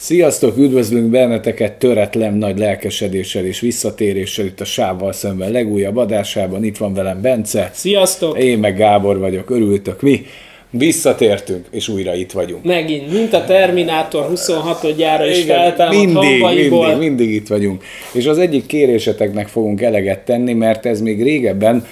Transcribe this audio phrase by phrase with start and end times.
[0.00, 6.64] Sziasztok, üdvözlünk benneteket töretlen nagy lelkesedéssel és visszatéréssel itt a Sávval szemben legújabb adásában.
[6.64, 7.70] Itt van velem Bence.
[7.72, 8.38] Sziasztok!
[8.38, 10.26] Én meg Gábor vagyok, örültök mi.
[10.70, 12.64] Visszatértünk, és újra itt vagyunk.
[12.64, 17.84] Megint, mint a Terminátor 26 gyára is Igen, feltámadt mindig, mindig, mindig itt vagyunk.
[18.12, 21.86] És az egyik kéréseteknek fogunk eleget tenni, mert ez még régebben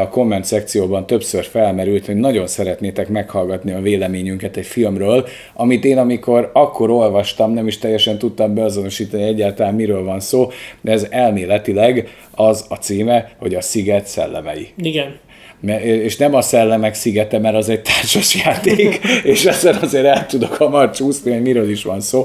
[0.00, 5.98] a komment szekcióban többször felmerült, hogy nagyon szeretnétek meghallgatni a véleményünket egy filmről, amit én
[5.98, 12.08] amikor akkor olvastam, nem is teljesen tudtam beazonosítani egyáltalán miről van szó, de ez elméletileg
[12.34, 14.68] az a címe, hogy a Sziget szellemei.
[14.76, 15.18] Igen.
[15.82, 19.00] És nem a Szellemek szigete, mert az egy társas játék,
[19.32, 22.22] és ezen azért el tudok hamar csúszni, hogy miről is van szó.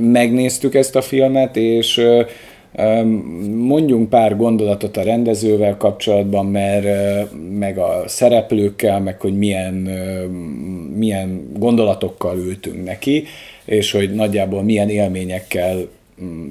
[0.00, 2.00] Megnéztük ezt a filmet, és
[3.54, 6.86] mondjunk pár gondolatot a rendezővel kapcsolatban, mert
[7.58, 9.74] meg a szereplőkkel, meg hogy milyen,
[10.94, 13.24] milyen gondolatokkal ültünk neki,
[13.64, 15.88] és hogy nagyjából milyen élményekkel
[16.22, 16.46] mm,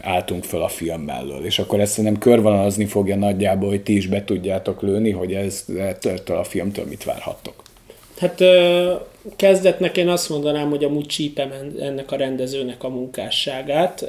[0.00, 1.44] álltunk föl a film mellől.
[1.44, 5.64] És akkor ezt szerintem körvonalazni fogja nagyjából, hogy ti is be tudjátok lőni, hogy ez
[5.78, 7.62] ettől a filmtől mit várhattok.
[8.18, 8.42] Hát
[9.36, 14.06] kezdetnek én azt mondanám, hogy amúgy csípem en- ennek a rendezőnek a munkásságát.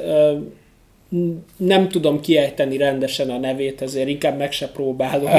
[1.57, 5.29] Nem tudom kiejteni rendesen a nevét, ezért inkább meg se próbálom.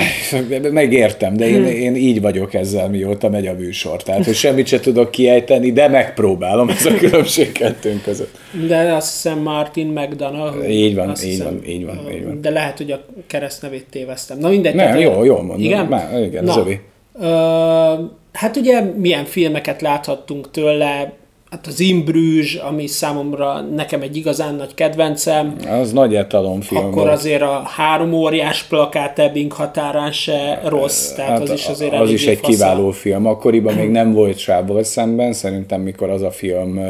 [0.73, 4.03] Megértem, de én, én így vagyok ezzel, mióta megy a műsor.
[4.03, 8.39] Tehát, hogy semmit se tudok kiejteni, de megpróbálom, ez a különbség kettőnk között.
[8.69, 10.70] De azt hiszem Martin McDonough.
[10.70, 12.41] Így van, így van, így van, így van.
[12.41, 14.39] De lehet, hogy a keresztnevét téveztem.
[14.39, 14.75] Na mindegy.
[14.75, 15.61] Nem, tehát- jó, jól mondod.
[15.65, 15.87] Igen?
[15.87, 16.81] Már, igen, Na, az övé.
[17.20, 21.12] Ö, hát ugye milyen filmeket láthattunk tőle,
[21.53, 27.12] hát az Imbrűzs, ami számomra nekem egy igazán nagy kedvencem, Az nagy etalonfilm akkor volt.
[27.12, 32.11] azért a három óriás plakát Ebbing határán se rossz, tehát az is azért Hát az
[32.11, 32.50] is egy fasza.
[32.53, 33.27] kiváló film.
[33.27, 36.81] Akkoriban még nem volt sávval szemben, szerintem mikor az a film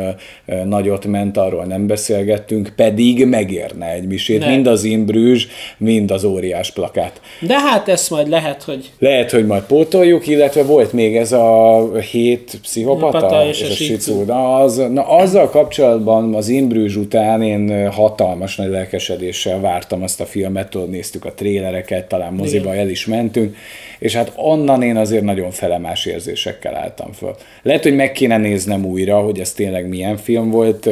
[0.64, 4.48] nagyot ment, arról nem beszélgettünk, pedig megérne egy misét, Ne.
[4.50, 5.46] mind az Imbrűzs,
[5.78, 7.20] mind az óriás plakát.
[7.40, 11.78] De hát ezt majd lehet, hogy Lehet, hogy majd pótoljuk, illetve volt még ez a
[12.10, 17.90] hét pszichopata Pata és, és a a az, na azzal kapcsolatban az Imbrűzs után én
[17.90, 23.06] hatalmas nagy lelkesedéssel vártam azt a filmet, tudod, néztük a trélereket, talán moziba el is
[23.06, 23.56] mentünk,
[23.98, 27.34] és hát onnan én azért nagyon felemás érzésekkel álltam föl.
[27.62, 30.86] Lehet, hogy meg kéne néznem újra, hogy ez tényleg milyen film volt,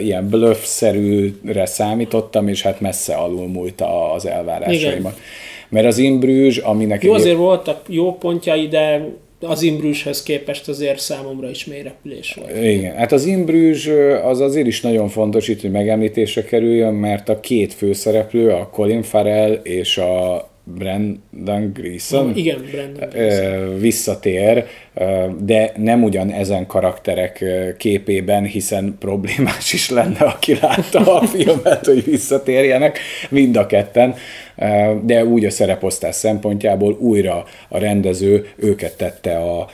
[0.00, 3.82] ilyen bluff-szerűre számítottam, és hát messze alul múlt
[4.14, 5.18] az elvárásaimat.
[5.68, 9.08] Mert az Imbrűzs, aminek jó azért voltak jó pontjai, de
[9.46, 12.64] az Imbrűzshez képest azért számomra is mély repülés volt.
[12.64, 17.28] Igen, hát az Imbrűzs ö, az azért is nagyon fontos itt, hogy megemlítésre kerüljön, mert
[17.28, 23.08] a két főszereplő, a Colin Farrell és a Brendan Gleeson Igen, Brandon.
[23.20, 24.66] ö, visszatér,
[25.38, 27.44] de nem ugyan ezen karakterek
[27.78, 32.98] képében, hiszen problémás is lenne, aki látta a filmet, hogy visszatérjenek
[33.28, 34.14] mind a ketten,
[35.02, 39.68] de úgy a szereposztás szempontjából újra a rendező őket tette a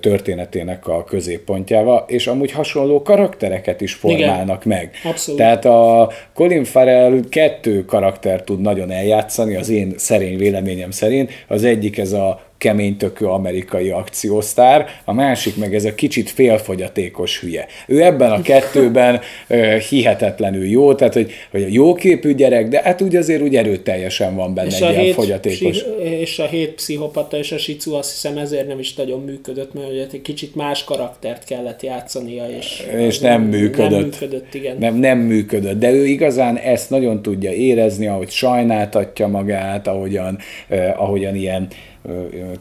[0.00, 4.90] történetének a középpontjába, és amúgy hasonló karaktereket is formálnak meg.
[5.04, 5.40] Abszolút.
[5.40, 11.44] Tehát a Colin Farrell kettő karakter tud nagyon eljátszani, az én szerény véleményem szerint.
[11.48, 17.66] Az egyik ez a keménytökő amerikai akciósztár, a másik meg ez a kicsit félfogyatékos hülye.
[17.86, 23.02] Ő ebben a kettőben ö, hihetetlenül jó, tehát hogy, hogy a jóképű gyerek, de hát
[23.02, 25.82] úgy azért úgy erőteljesen van benne És egy ilyen fogyatékos.
[25.82, 25.86] psi-
[26.20, 30.12] és a hét pszichopata és a sicu azt hiszem ezért nem is nagyon működött, mert
[30.12, 33.90] egy kicsit más karaktert kellett játszania, és, És nem működött.
[33.90, 34.76] Nem működött, igen.
[34.78, 40.38] Nem, nem működött, de ő igazán ezt nagyon tudja érezni, ahogy sajnáltatja magát, ahogyan,
[40.68, 41.68] eh, ahogyan ilyen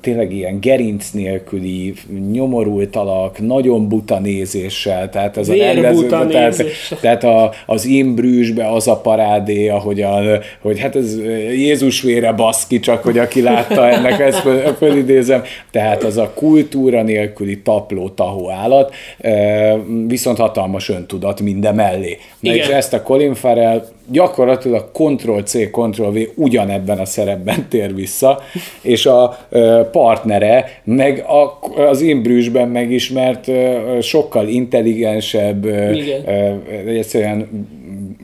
[0.02, 1.94] tényleg ilyen gerinc nélküli,
[2.32, 8.72] nyomorult alak, nagyon buta nézéssel, tehát ez a Vérbuta rendező, tehát, tehát a, az imbrűsbe
[8.72, 11.18] az a parádé, ahogyan, hogy hát ez
[11.52, 17.04] Jézus vére baszki, csak hogy aki látta ennek, ezt föl- fölidézem, tehát az a kultúra
[17.04, 18.94] nélküli tapló tahó állat,
[20.08, 22.18] viszont hatalmas öntudat minden mellé.
[22.40, 28.40] Na és ezt a Colin Farrell gyakorlatilag Ctrl-C, Ctrl-V ugyanebben a szerepben tér vissza,
[28.82, 29.48] és a
[29.92, 33.52] partnere meg a, az Imbrűsben megismert
[34.02, 36.26] sokkal intelligensebb, Igen.
[36.88, 37.50] egyszerűen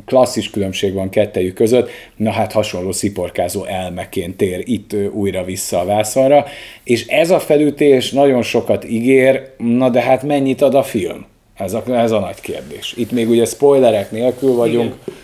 [0.06, 5.86] klasszis különbség van kettejük között, na hát hasonló sziporkázó elmeként tér itt újra vissza a
[5.86, 6.46] vászonra,
[6.84, 11.26] és ez a felütés nagyon sokat ígér, na de hát mennyit ad a film?
[11.56, 12.94] Ez a, ez a nagy kérdés.
[12.98, 15.18] Itt még ugye spoilerek nélkül vagyunk, Igen.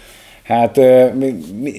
[0.46, 0.78] Hát
[1.14, 1.72] mi, mi,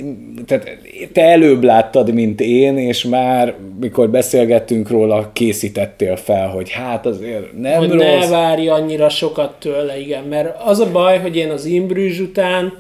[0.47, 0.79] tehát
[1.13, 7.59] te előbb láttad, mint én, és már mikor beszélgettünk róla, készítettél fel, hogy hát azért
[7.59, 8.03] nem hogy rossz.
[8.03, 12.73] ne várj annyira sokat tőle, igen, mert az a baj, hogy én az Imbrűzs után,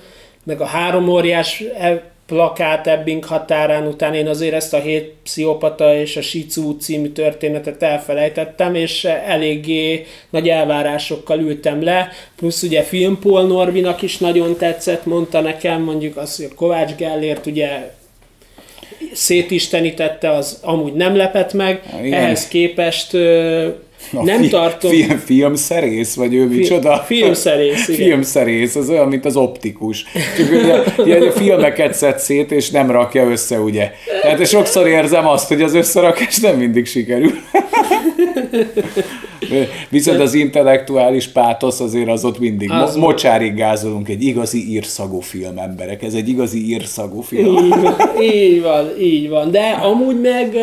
[0.44, 4.14] meg a három óriás e- plakát Ebbing határán után.
[4.14, 10.48] Én azért ezt a hét pszichopata és a Shizu című történetet elfelejtettem, és eléggé nagy
[10.48, 16.36] elvárásokkal ültem le, plusz ugye film Paul Norvinak is nagyon tetszett, mondta nekem, mondjuk az,
[16.36, 17.94] hogy Kovács Gellért ugye
[19.12, 22.22] szétistenítette, az amúgy nem lepett meg, Igen.
[22.22, 23.16] ehhez képest
[24.12, 24.90] A nem fi- tartom...
[24.90, 26.96] Film, filmszerész, vagy ő micsoda?
[27.06, 28.06] filmszerész, igen.
[28.06, 30.04] Filmszerész, az olyan, mint az optikus.
[30.36, 30.82] Csak ugye,
[31.18, 33.90] ugye filmeket szed szét, és nem rakja össze, ugye.
[34.22, 37.30] Tehát sokszor érzem azt, hogy az összerakás nem mindig sikerül.
[39.88, 42.70] Viszont az intellektuális pátosz azért az ott mindig.
[42.70, 46.02] Az Mo- mocsárig gázolunk egy igazi írszagú film, emberek.
[46.02, 47.56] Ez egy igazi írszagú film.
[47.56, 49.50] Így van, így van, így van.
[49.50, 50.56] De amúgy meg,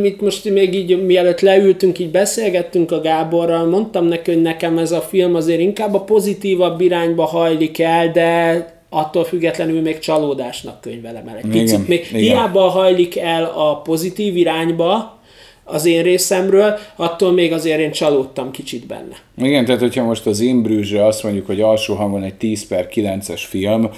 [0.00, 4.92] mit most még így, mielőtt leültünk, így beszélgettünk a Gáborral, mondtam neki, hogy nekem ez
[4.92, 11.28] a film azért inkább a pozitívabb irányba hajlik el, de attól függetlenül még csalódásnak könyvelem
[11.28, 11.88] el egy Igen, picit.
[11.88, 12.20] Még igen.
[12.20, 15.20] hiába hajlik el a pozitív irányba,
[15.64, 19.16] az én részemről, attól még azért én csalódtam kicsit benne.
[19.36, 23.42] Igen, tehát hogyha most az Imbrűzsre azt mondjuk, hogy alsó hangon egy 10 per 9-es
[23.48, 23.90] film,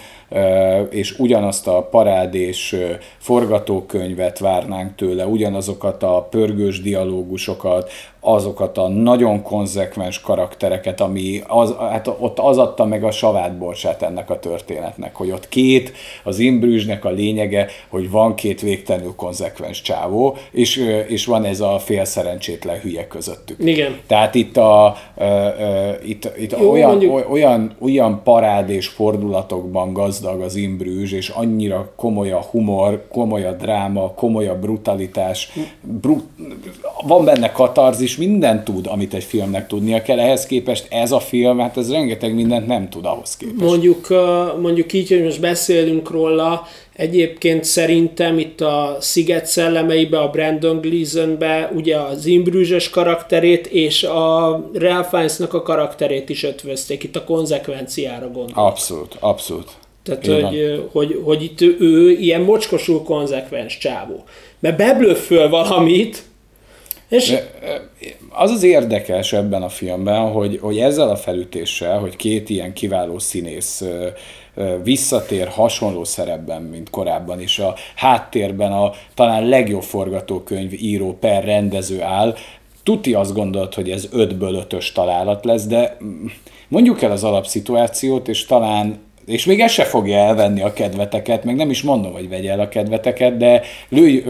[0.90, 2.76] és ugyanazt a parádés
[3.18, 7.90] forgatókönyvet várnánk tőle, ugyanazokat a pörgős dialógusokat,
[8.20, 14.02] azokat a nagyon konzekvens karaktereket, ami az, hát ott az adta meg a savát borsát
[14.02, 15.92] ennek a történetnek, hogy ott két,
[16.24, 20.76] az Imbrűzsnek a lényege, hogy van két végtelenül konzekvens csávó, és,
[21.06, 23.56] és van ez a fél szerencsétlen hülye közöttük.
[23.58, 24.00] Igen.
[24.06, 24.96] Tehát itt, a,
[26.04, 31.92] itt, itt Jó, olyan, mondjuk- olyan, olyan parád és fordulatokban gazdag az Imbrűzs, és annyira
[31.96, 36.24] komoly a humor, komoly a dráma, komoly a brutalitás, brut,
[37.06, 41.58] van benne katarzis, mindent tud, amit egy filmnek tudnia kell, ehhez képest ez a film,
[41.58, 43.60] hát ez rengeteg mindent nem tud ahhoz képest.
[43.70, 44.08] Mondjuk,
[44.60, 51.70] mondjuk így, hogy most beszélünk róla, egyébként szerintem itt a Sziget szellemeibe, a Brandon Gleasonbe
[51.74, 58.26] ugye az Imbrűzses karakterét és a Ralph Fiennes-nak a karakterét is ötvözték, itt a konzekvenciára
[58.26, 58.56] gondolok.
[58.56, 59.70] Abszolút, abszolút.
[60.02, 64.24] Tehát, hogy, hogy, hogy itt ő, ilyen mocskosul konzekvens csávó.
[64.58, 66.22] Mert beblöfföl valamit,
[67.08, 67.34] és
[68.28, 73.18] Az az érdekes ebben a filmben, hogy, hogy ezzel a felütéssel, hogy két ilyen kiváló
[73.18, 73.84] színész
[74.82, 82.02] visszatér hasonló szerepben, mint korábban, és a háttérben a talán legjobb forgatókönyv író per rendező
[82.02, 82.34] áll,
[82.84, 86.26] Tuti azt gondolt, hogy ez 5-ből 5-ös találat lesz, de mm,
[86.68, 91.56] mondjuk el az alapszituációt, és talán és még ez se fogja elvenni a kedveteket, meg
[91.56, 94.24] nem is mondom, hogy vegye el a kedveteket, de lőj,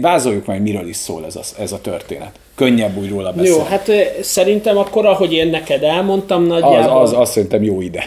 [0.00, 2.30] vázoljuk meg, miről is szól ez a, ez a történet.
[2.54, 3.58] Könnyebb úgy róla beszélni.
[3.58, 3.90] jó, hát
[4.20, 7.00] szerintem akkor, ahogy én neked elmondtam, az, nagyjából...
[7.00, 8.04] az, azt szerintem jó ide.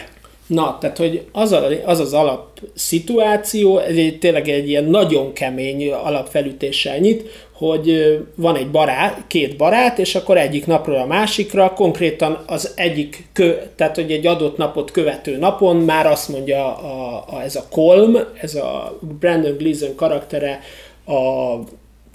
[0.50, 5.32] Na, tehát, hogy az a, az, az alap szituáció, ez egy, tényleg egy ilyen nagyon
[5.32, 11.72] kemény alapfelütéssel nyit, hogy van egy barát, két barát, és akkor egyik napról a másikra,
[11.72, 17.24] konkrétan az egyik, kö, tehát hogy egy adott napot követő napon már azt mondja a,
[17.28, 20.60] a, ez a Colm, ez a Brandon Gleason karaktere
[21.06, 21.54] a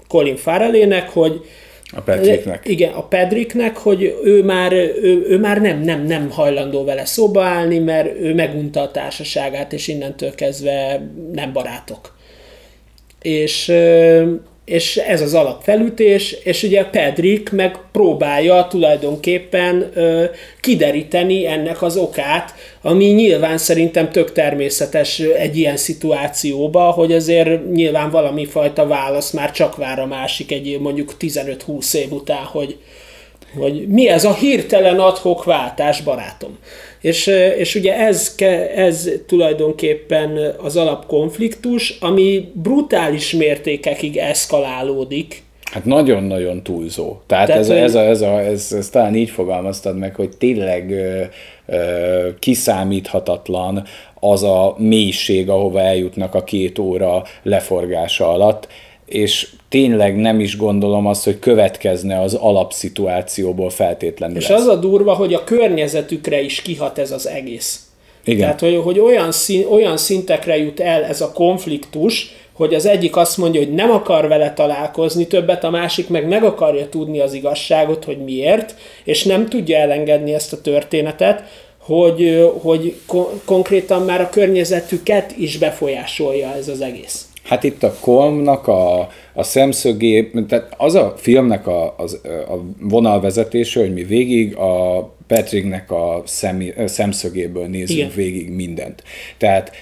[0.08, 1.40] Colin Farrellének, hogy
[1.92, 2.68] A Patricknek.
[2.68, 7.44] igen, a Pedricknek, hogy ő már, ő, ő már nem, nem, nem hajlandó vele szóba
[7.44, 12.16] állni, mert ő megunta a társaságát, és innentől kezdve nem barátok.
[13.22, 13.72] És,
[14.66, 20.24] és ez az alapfelütés, és ugye Pedrick meg próbálja tulajdonképpen ö,
[20.60, 28.10] kideríteni ennek az okát, ami nyilván szerintem tök természetes egy ilyen szituációba, hogy azért nyilván
[28.10, 32.76] valami fajta válasz már csak vár a másik egy mondjuk 15-20 év után, hogy,
[33.58, 36.58] hogy mi ez a hirtelen adhok váltás, barátom.
[37.00, 37.26] És,
[37.58, 38.34] és ugye ez,
[38.76, 47.16] ez tulajdonképpen az alapkonfliktus, ami brutális mértékekig eszkalálódik, Hát nagyon-nagyon túlzó.
[47.26, 50.36] Tehát, Tehát, ez, hogy- ez, a, ez, a, ez, ez talán így fogalmaztad meg, hogy
[50.36, 51.22] tényleg ö,
[51.66, 53.84] ö, kiszámíthatatlan
[54.20, 58.68] az a mélység, ahova eljutnak a két óra leforgása alatt,
[59.06, 64.60] és tényleg nem is gondolom azt, hogy következne az alapszituációból feltétlenül És ez.
[64.60, 67.80] az a durva, hogy a környezetükre is kihat ez az egész.
[68.24, 68.40] Igen.
[68.40, 73.16] Tehát, hogy, hogy olyan, szín, olyan szintekre jut el ez a konfliktus, hogy az egyik
[73.16, 77.32] azt mondja, hogy nem akar vele találkozni többet, a másik meg meg akarja tudni az
[77.32, 81.42] igazságot, hogy miért, és nem tudja elengedni ezt a történetet,
[81.78, 87.26] hogy, hogy ko- konkrétan már a környezetüket is befolyásolja ez az egész.
[87.46, 93.80] Hát itt a Kolmnak a, a szemszögé, tehát az a filmnek a, az, a vonalvezetése,
[93.80, 98.10] hogy mi végig a Patricknek a szem, szemszögéből nézzük Igen.
[98.14, 99.02] végig mindent.
[99.38, 99.72] Tehát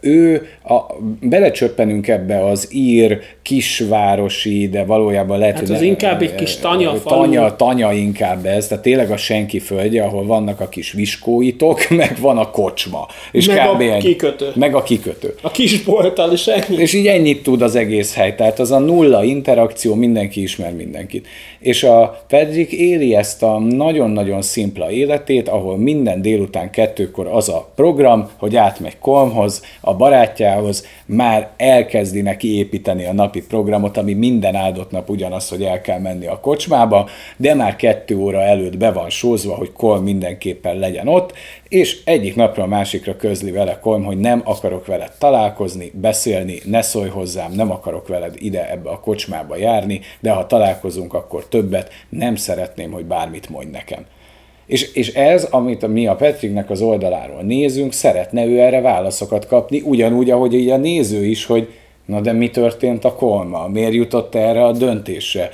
[0.00, 0.74] ő, a,
[1.20, 5.76] belecsöppenünk ebbe az ír kisvárosi, de valójában lehet, hát hogy...
[5.76, 6.92] az inkább egy kis tanya.
[7.02, 12.16] Tanya, tanya inkább ez, tehát tényleg a senki földje, ahol vannak a kis viskóitok, meg
[12.20, 13.06] van a kocsma.
[13.32, 13.80] És meg kb.
[13.80, 14.50] a kikötő.
[14.54, 15.34] Meg a kikötő.
[15.42, 16.80] A kis bolttal is ennyi.
[16.80, 21.26] És így ennyit tud az egész hely, tehát az a nulla interakció, mindenki ismer mindenkit.
[21.58, 27.70] És a Pedrik éli ezt a nagyon-nagyon szimpla életét, ahol minden délután kettőkor az a
[27.74, 29.39] program, hogy átmegy Kolmhoz,
[29.80, 35.62] a barátjához, már elkezdi neki építeni a napi programot, ami minden áldott nap ugyanaz, hogy
[35.62, 40.02] el kell menni a kocsmába, de már kettő óra előtt be van sózva, hogy Kolm
[40.02, 41.32] mindenképpen legyen ott,
[41.68, 46.82] és egyik napra a másikra közli vele Kolm, hogy nem akarok veled találkozni, beszélni, ne
[46.82, 51.92] szólj hozzám, nem akarok veled ide ebbe a kocsmába járni, de ha találkozunk, akkor többet,
[52.08, 54.06] nem szeretném, hogy bármit mondj nekem.
[54.70, 59.80] És, és ez, amit mi a Petriknek az oldaláról nézünk, szeretne ő erre válaszokat kapni,
[59.84, 61.68] ugyanúgy, ahogy így a néző is, hogy
[62.04, 63.68] Na de mi történt a kolma?
[63.68, 65.50] Miért jutott erre a döntésre?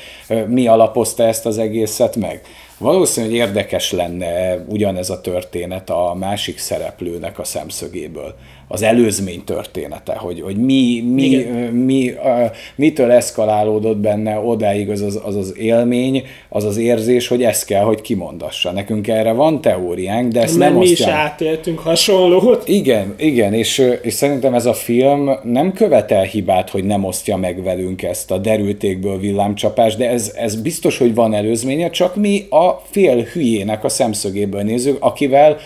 [0.46, 2.40] Mi alapozta ezt az egészet meg?
[2.78, 8.34] Valószínűleg érdekes lenne ugyanez a történet a másik szereplőnek a szemszögéből
[8.68, 15.20] az előzmény története, hogy, hogy mi, mi, mi, uh, mitől eszkalálódott benne odáig az az,
[15.24, 18.72] az az élmény, az az érzés, hogy ezt kell, hogy kimondassa.
[18.72, 21.06] Nekünk erre van teóriánk, de ezt Mert nem mi osztja.
[21.06, 22.68] is átéltünk hasonlót.
[22.68, 27.62] Igen, igen, és, és szerintem ez a film nem követel hibát, hogy nem osztja meg
[27.62, 32.82] velünk ezt a derültékből villámcsapást, de ez, ez biztos, hogy van előzménye, csak mi a
[32.90, 35.56] fél hülyének a szemszögéből nézzük, akivel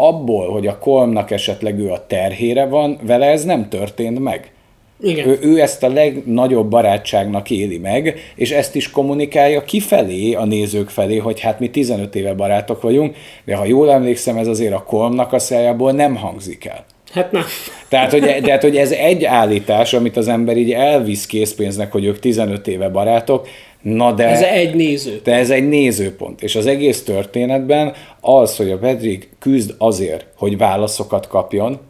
[0.00, 4.52] abból, hogy a Kolmnak esetleg ő a terhére van, vele ez nem történt meg.
[5.00, 5.28] Igen.
[5.28, 10.88] Ő, ő ezt a legnagyobb barátságnak éli meg, és ezt is kommunikálja kifelé, a nézők
[10.88, 14.82] felé, hogy hát mi 15 éve barátok vagyunk, de ha jól emlékszem, ez azért a
[14.82, 16.84] Kolmnak a szájából nem hangzik el.
[17.12, 17.42] Hát nem.
[17.88, 22.18] Tehát hogy, tehát, hogy ez egy állítás, amit az ember így elvisz készpénznek, hogy ők
[22.18, 23.48] 15 éve barátok,
[23.82, 25.20] Na de, ez egy néző.
[25.24, 26.42] De ez egy nézőpont.
[26.42, 31.80] És az egész történetben az, hogy a Pedrik küzd azért, hogy válaszokat kapjon,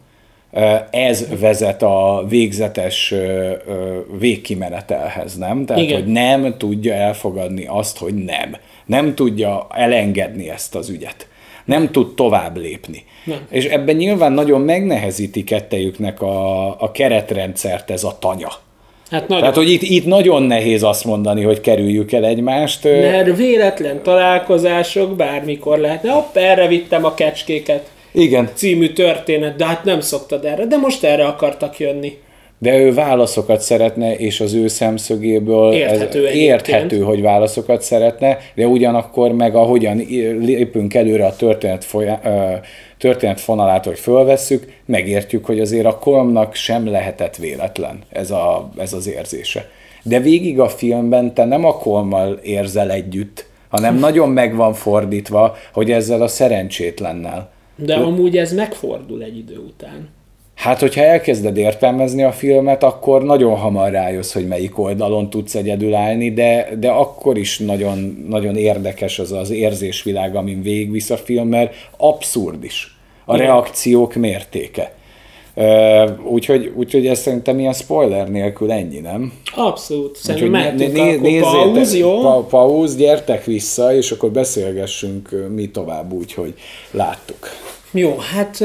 [0.91, 3.13] ez vezet a végzetes
[4.19, 5.65] végkimenetelhez, nem?
[5.65, 6.01] Tehát, Igen.
[6.01, 8.55] hogy nem tudja elfogadni azt, hogy nem.
[8.85, 11.27] Nem tudja elengedni ezt az ügyet.
[11.65, 13.03] Nem tud tovább lépni.
[13.23, 13.47] Nem.
[13.49, 18.51] És ebben nyilván nagyon megnehezíti kettejüknek a, a keretrendszert ez a tanya.
[19.09, 19.39] Hát nagyon.
[19.39, 22.83] Tehát, hogy itt, itt nagyon nehéz azt mondani, hogy kerüljük el egymást.
[22.83, 26.11] Mert véletlen találkozások bármikor lehetne.
[26.11, 27.89] Hopp, erre vittem a kecskéket.
[28.11, 28.49] Igen.
[28.53, 32.17] Című történet, de hát nem szoktad erre, de most erre akartak jönni.
[32.61, 38.67] De ő válaszokat szeretne, és az ő szemszögéből érthető, ez érthető hogy válaszokat szeretne, de
[38.67, 39.97] ugyanakkor meg ahogyan
[40.39, 42.21] lépünk előre a történet folyá,
[42.97, 49.07] történetfonalát, hogy fölvesszük, megértjük, hogy azért a kolmnak sem lehetett véletlen ez, a, ez az
[49.07, 49.69] érzése.
[50.03, 55.55] De végig a filmben te nem a kolmmal érzel együtt, hanem nagyon meg van fordítva,
[55.73, 57.49] hogy ezzel a szerencsétlennel.
[57.75, 60.09] De amúgy ez megfordul egy idő után.
[60.59, 65.95] Hát, hogyha elkezded értelmezni a filmet, akkor nagyon hamar rájössz, hogy melyik oldalon tudsz egyedül
[65.95, 71.47] állni, de, de akkor is nagyon, nagyon érdekes az az érzésvilág, amin végigvisz a film,
[71.47, 73.45] mert abszurd is a Igen.
[73.45, 74.93] reakciók mértéke.
[76.23, 79.33] Úgyhogy, úgyhogy ez szerintem ilyen spoiler nélkül ennyi, nem?
[79.55, 80.17] Abszolút.
[80.17, 82.21] Szerintem mehetünk né- né- pauz, jó?
[82.21, 86.53] Pa- pauz, gyertek vissza, és akkor beszélgessünk mi tovább úgy, hogy
[86.91, 87.49] láttuk.
[87.91, 88.63] Jó, hát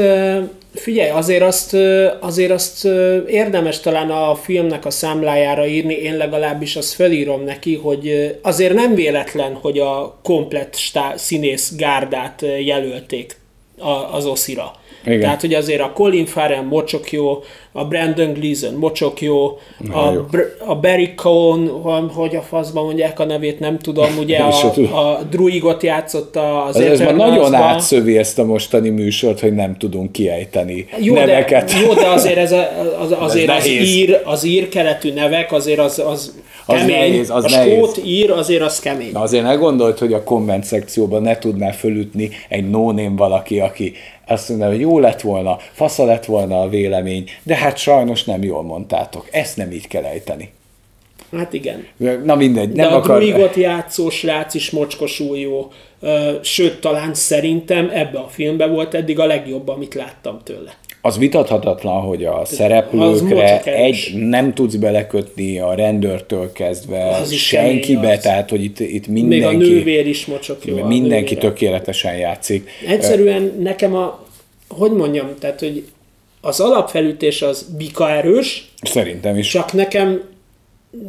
[0.75, 1.77] Figyelj, azért azt,
[2.19, 2.85] azért azt
[3.27, 8.95] érdemes talán a filmnek a számlájára írni, én legalábbis azt felírom neki, hogy azért nem
[8.95, 13.37] véletlen, hogy a komplett stá- színész gárdát jelölték
[14.11, 14.71] az oszira.
[15.05, 15.19] Igen.
[15.19, 19.59] Tehát, hogy azért a Colin Farrell mocsok jó, a Brandon Gleeson mocsok jó,
[19.91, 21.67] a, Br- a Barry Cohn,
[22.13, 24.65] hogy a faszban mondják a nevét, nem tudom, ugye a,
[24.97, 30.11] a Druigot játszotta az Ez már nagyon átszövi ezt a mostani műsort, hogy nem tudunk
[30.11, 31.71] kiejteni jó, neveket.
[31.71, 32.69] De, jó, de azért, ez a,
[32.99, 36.33] az, azért az, ír, az ír keletű nevek, azért az, az
[36.65, 36.95] az kemény.
[36.95, 39.11] nehéz, az a skót ír, azért az kemény.
[39.11, 43.93] Na azért ne gondolt, hogy a komment szekcióban ne tudná fölütni egy no valaki, aki
[44.27, 48.43] azt mondja, hogy jó lett volna, fasza lett volna a vélemény, de hát sajnos nem
[48.43, 49.27] jól mondtátok.
[49.31, 50.49] Ezt nem így kell ejteni.
[51.31, 51.87] Hát igen.
[52.23, 53.19] Na mindegy, nem De a akar...
[53.19, 55.71] druigot játszó srác is mocskosul jó.
[56.41, 62.01] Sőt, talán szerintem ebbe a filmbe volt eddig a legjobb, amit láttam tőle az vitathatatlan,
[62.01, 68.19] hogy a szereplőkre egy nem tudsz belekötni a rendőrtől kezdve az senkibe, az.
[68.19, 69.55] tehát hogy itt, itt mindenki...
[69.55, 70.85] Még a nővér is mocsok jó.
[70.85, 72.69] Mindenki tökéletesen játszik.
[72.87, 74.25] Egyszerűen nekem a,
[74.67, 75.85] hogy mondjam, tehát hogy
[76.41, 78.71] az alapfelütés az bika erős.
[78.81, 79.47] Szerintem is.
[79.47, 80.21] Csak nekem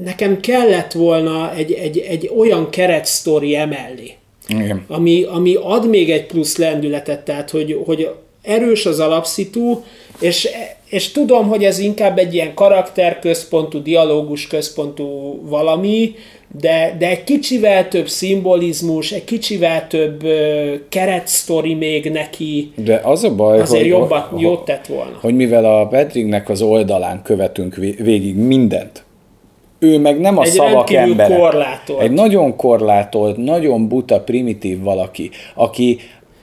[0.04, 4.12] nekem kellett volna egy, egy, egy olyan keretsztori emellé.
[4.48, 4.84] Igen.
[4.88, 8.10] Ami, ami ad még egy plusz lendületet, tehát hogy, hogy
[8.46, 9.80] erős az alapszitu,
[10.20, 10.48] és,
[10.88, 16.14] és tudom, hogy ez inkább egy ilyen karakterközpontú, dialógus központú valami,
[16.60, 22.72] de, de egy kicsivel több szimbolizmus, egy kicsivel több uh, keretsztori még neki.
[22.74, 25.18] De az a baj, azért hogy, jobbat, jót tett volna.
[25.20, 29.04] Hogy mivel a Patricknek az oldalán követünk végig mindent,
[29.78, 31.38] ő meg nem a egy szavak ember.
[31.38, 32.00] Korlátolt.
[32.00, 35.98] Egy nagyon korlátolt, nagyon buta, primitív valaki, aki,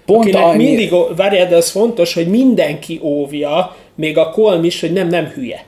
[0.06, 0.64] Pont annyi...
[0.64, 5.26] mindig, várjál, de az fontos, hogy mindenki óvja, még a kolm is, hogy nem, nem
[5.26, 5.66] hülye.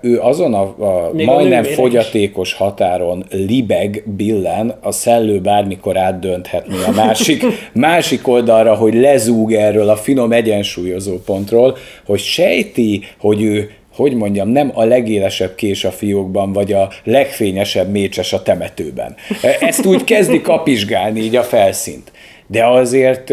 [0.00, 2.56] Ő azon a, a majdnem a fogyatékos is.
[2.56, 9.96] határon libeg, billen, a szellő bármikor átdönthetni a másik, másik oldalra, hogy lezúg erről a
[9.96, 11.76] finom egyensúlyozó pontról,
[12.06, 17.90] hogy sejti, hogy ő hogy mondjam, nem a legélesebb kés a fiókban, vagy a legfényesebb
[17.90, 19.14] mécses a temetőben.
[19.60, 22.12] Ezt úgy kezdi kapizsgálni így a felszínt
[22.46, 23.32] de azért,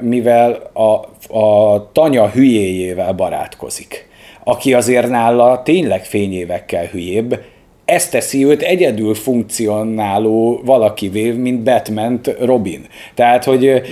[0.00, 0.92] mivel a,
[1.38, 4.08] a tanya hülyéjével barátkozik,
[4.44, 7.38] aki azért nála tényleg fényévekkel hülyébb,
[7.90, 12.86] ez teszi őt egyedül funkcionáló valakivé, mint batman Robin.
[13.14, 13.82] Tehát, hogy,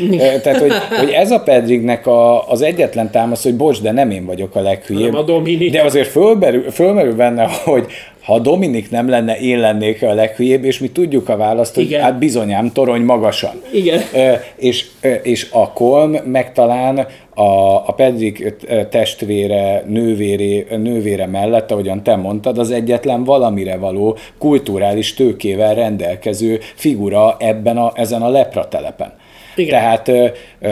[0.42, 4.26] tehát, hogy, hogy ez a Pedrignek a, az egyetlen támasz, hogy bocs, de nem én
[4.26, 5.12] vagyok a leghülyébb.
[5.12, 5.70] Nem a.
[5.70, 7.86] De azért fölmerül, fölmerül benne, hogy
[8.28, 12.02] ha Dominik nem lenne, én lennék a leghülyébb, és mi tudjuk a választ, hogy Igen.
[12.02, 13.62] hát bizonyám, torony magasan.
[13.72, 14.00] Igen.
[14.12, 14.86] E, és,
[15.22, 17.42] és a Kolm meg talán a,
[17.86, 18.54] a Pedrik
[18.90, 27.36] testvére, nővére, nővére mellett, ahogyan te mondtad, az egyetlen valamire való kulturális tőkével rendelkező figura
[27.38, 29.12] ebben a, ezen a lepratelepen.
[29.58, 29.80] Igen.
[29.80, 30.10] Tehát,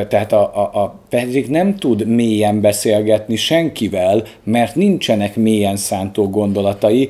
[0.08, 7.08] tehát a, a, a Pedrik nem tud mélyen beszélgetni senkivel, mert nincsenek mélyen szántó gondolatai.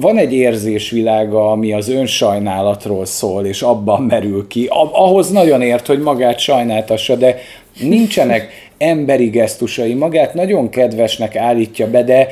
[0.00, 4.68] Van egy érzésvilága, ami az önsajnálatról szól, és abban merül ki.
[4.92, 7.38] Ahhoz nagyon ért, hogy magát sajnáltassa, de
[7.80, 9.94] nincsenek emberi gesztusai.
[9.94, 12.28] Magát nagyon kedvesnek állítja be, de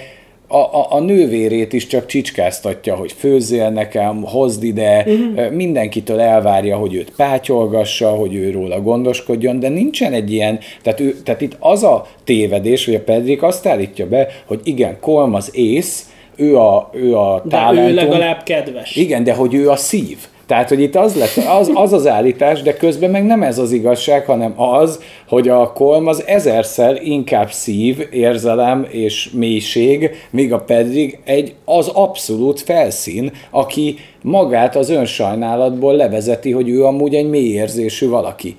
[0.53, 5.51] a, a, a nővérét is csak csicskáztatja, hogy főzzél nekem, hozd ide, uh-huh.
[5.51, 11.17] mindenkitől elvárja, hogy őt pátyolgassa, hogy ő róla gondoskodjon, de nincsen egy ilyen, tehát, ő,
[11.25, 15.51] tehát itt az a tévedés, hogy a Pedrik azt állítja be, hogy igen, Kolm az
[15.53, 17.85] ész, ő a, ő a talentum.
[17.85, 18.97] De ő legalább kedves.
[18.97, 20.19] Igen, de hogy ő a szív.
[20.53, 23.73] Tehát, hogy itt az, lett, az, az az állítás, de közben meg nem ez az
[23.73, 30.59] igazság, hanem az, hogy a kolm az ezerszer inkább szív, érzelem és mélység, míg a
[30.59, 37.53] pedig egy az abszolút felszín, aki magát az önsajnálatból levezeti, hogy ő amúgy egy mély
[37.53, 38.57] érzésű valaki.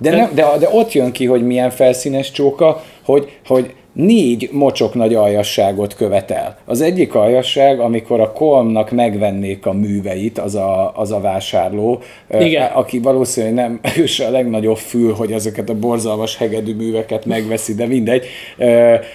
[0.00, 4.94] De, nem, de, de ott jön ki, hogy milyen felszínes csóka, hogy, hogy négy mocsok
[4.94, 6.56] nagy aljasságot követel.
[6.64, 11.98] Az egyik aljasság, amikor a Kolmnak megvennék a műveit, az a, az a vásárló,
[12.38, 12.70] Igen.
[12.72, 17.86] aki valószínűleg nem ős a legnagyobb fül, hogy ezeket a borzalmas hegedű műveket megveszi, de
[17.86, 18.26] mindegy,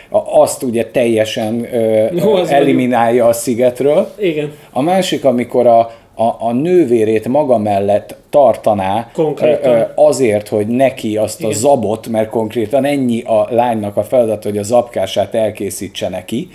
[0.09, 1.67] azt ugye teljesen
[2.13, 4.11] Jó, eliminálja a szigetről.
[4.19, 4.51] Igen.
[4.71, 9.91] A másik, amikor a, a, a nővérét maga mellett tartaná konkrétan.
[9.95, 11.51] azért, hogy neki azt Igen.
[11.51, 16.47] a zabot, mert konkrétan ennyi a lánynak a feladat, hogy a zabkását elkészítse neki,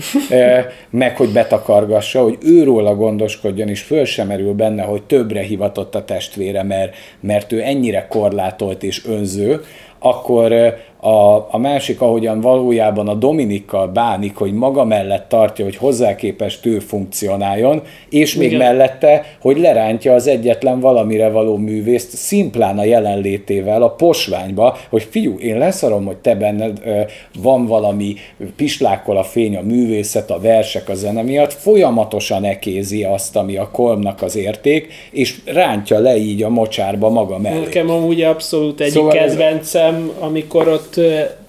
[0.90, 6.05] meg hogy betakargassa, hogy őróla gondoskodjon, és föl sem merül benne, hogy többre hivatott a
[6.05, 9.61] testvére, mert, mert ő ennyire korlátolt és önző,
[9.98, 16.15] akkor a, a másik, ahogyan valójában a Dominikkal bánik, hogy maga mellett tartja, hogy hozzá
[16.15, 18.59] képest ő funkcionáljon, és még Igen.
[18.59, 25.38] mellette, hogy lerántja az egyetlen valamire való művészt szimplán a jelenlétével a posványba, hogy fiú,
[25.38, 27.01] én leszarom, hogy te benned ö,
[27.43, 28.15] van valami
[28.57, 33.69] pislákol a fény, a művészet, a versek, a zene miatt, folyamatosan ekézi azt, ami a
[33.73, 37.59] kolmnak az érték, és rántja le így a mocsárba maga mellé.
[37.59, 40.91] Nekem amúgy abszolút egyik szóval kedvencem, amikor ott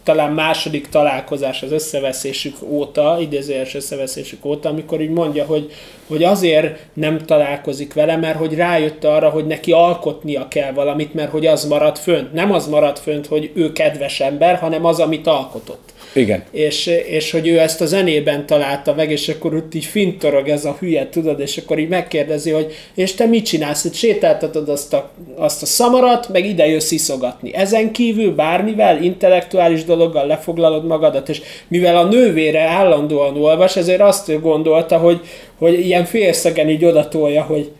[0.03, 5.71] talán második találkozás az összeveszésük óta, idézőjeles összeveszésük óta, amikor így mondja, hogy,
[6.07, 11.31] hogy azért nem találkozik vele, mert hogy rájött arra, hogy neki alkotnia kell valamit, mert
[11.31, 12.33] hogy az marad fönt.
[12.33, 15.92] Nem az marad fönt, hogy ő kedves ember, hanem az, amit alkotott.
[16.13, 16.43] Igen.
[16.51, 20.65] És, és hogy ő ezt a zenében találta meg, és akkor ott így fintorog ez
[20.65, 24.93] a hülye, tudod, és akkor így megkérdezi, hogy és te mit csinálsz, hogy sétáltatod azt
[24.93, 27.53] a, azt a szamarat, meg ide jössz iszogatni.
[27.53, 34.41] Ezen kívül bármivel, intellektuális dologgal lefoglalod magadat, és mivel a nővére állandóan olvas, ezért azt
[34.41, 35.19] gondolta, hogy,
[35.57, 37.71] hogy ilyen félszegen így odatolja, hogy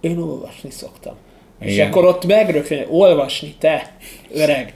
[0.00, 1.14] én olvasni szoktam.
[1.60, 1.74] Igen.
[1.74, 3.96] És akkor ott megrögtön, olvasni, te,
[4.34, 4.74] öreg.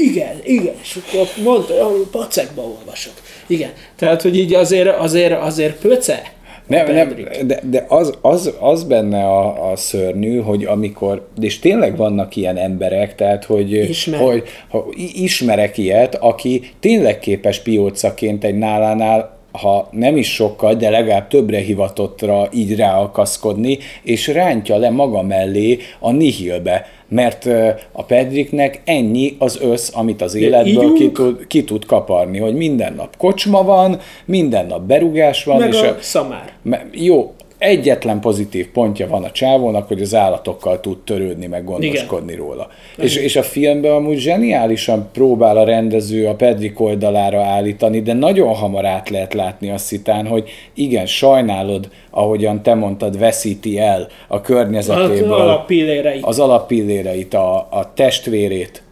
[0.00, 1.74] Igen, igen, és akkor mondta,
[2.10, 3.12] pacekba olvasok.
[3.46, 6.36] Igen, tehát, hogy így azért, azért, azért pöce.
[6.66, 7.14] Nem, nem,
[7.46, 12.56] de, de az, az, az benne a, a szörnyű, hogy amikor, és tényleg vannak ilyen
[12.56, 14.20] emberek, tehát hogy, Ismer.
[14.20, 20.90] hogy ha, ismerek ilyet, aki tényleg képes piócaként egy nálánál ha nem is sokkal, de
[20.90, 27.48] legalább többre hivatottra így ráakaszkodni, és rántja le maga mellé a nihilbe mert
[27.92, 32.92] a Pedriknek ennyi az össz, amit az életből ki tud, ki tud kaparni, hogy minden
[32.92, 35.58] nap kocsma van, minden nap berugás van.
[35.58, 36.52] Meg és a, a szamár.
[36.92, 42.44] Jó, egyetlen pozitív pontja van a csávónak, hogy az állatokkal tud törődni, meg gondoskodni Igen.
[42.44, 42.68] róla.
[42.96, 48.54] És, és a filmben amúgy zseniálisan próbál a rendező a Pedrik oldalára állítani, de nagyon
[48.54, 54.40] hamar át lehet látni azt hitán, hogy igen, sajnálod, ahogyan te mondtad, veszíti el a
[54.40, 58.82] környezetéből az alappilléreit, az alappilléreit a, a testvérét,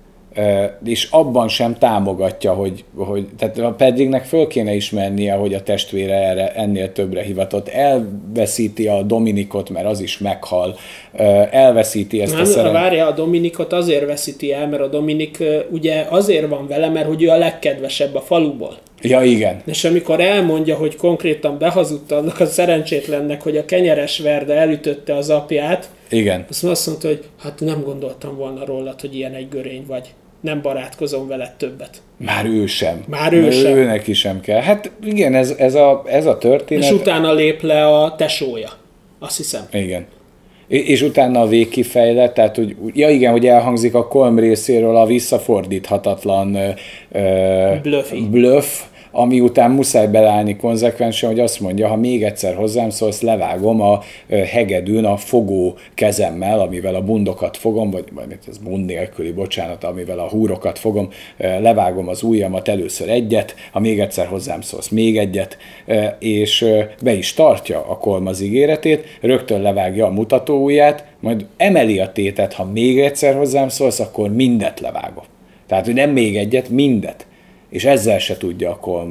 [0.84, 6.14] és abban sem támogatja, hogy, hogy tehát a Pedrignek föl kéne ismernie, hogy a testvére
[6.14, 7.68] erre, ennél többre hivatott.
[7.68, 10.76] Elveszíti a Dominikot, mert az is meghal.
[11.50, 12.72] Elveszíti ezt Nem, a szeren...
[12.72, 17.22] Várja, a Dominikot azért veszíti el, mert a Dominik ugye azért van vele, mert hogy
[17.22, 18.76] ő a legkedvesebb a faluból.
[19.02, 19.62] Ja, igen.
[19.64, 25.30] És amikor elmondja, hogy konkrétan behazudta annak a szerencsétlennek, hogy a kenyeres verde elütötte az
[25.30, 26.46] apját, igen.
[26.48, 30.14] azt mondta, hogy hát nem gondoltam volna rólad, hogy ilyen egy görény vagy
[30.46, 32.02] nem barátkozom veled többet.
[32.16, 33.04] Már ő sem.
[33.08, 33.76] Már ő Már sem.
[33.76, 34.60] Ő neki sem kell.
[34.60, 36.84] Hát igen, ez, ez, a, ez a történet.
[36.84, 38.70] És utána lép le a tesója.
[39.18, 39.62] Azt hiszem.
[39.72, 40.06] Igen.
[40.68, 46.56] És utána a végkifejlet, tehát hogy, ja igen, hogy elhangzik a Kolm részéről a visszafordíthatatlan
[47.10, 48.82] uh, bluff,
[49.18, 54.00] ami után muszáj belállni konzekvensen, hogy azt mondja, ha még egyszer hozzám szólsz, levágom a
[54.28, 60.18] hegedűn a fogó kezemmel, amivel a bundokat fogom, vagy majd ez bund nélküli, bocsánat, amivel
[60.18, 65.56] a húrokat fogom, levágom az ujjamat először egyet, ha még egyszer hozzám szólsz, még egyet,
[66.18, 66.64] és
[67.02, 72.12] be is tartja a kolm az ígéretét, rögtön levágja a mutató ujját, majd emeli a
[72.12, 75.24] tétet, ha még egyszer hozzám szólsz, akkor mindet levágom.
[75.66, 77.26] Tehát, hogy nem még egyet, mindet
[77.70, 79.04] és ezzel se tudja akkor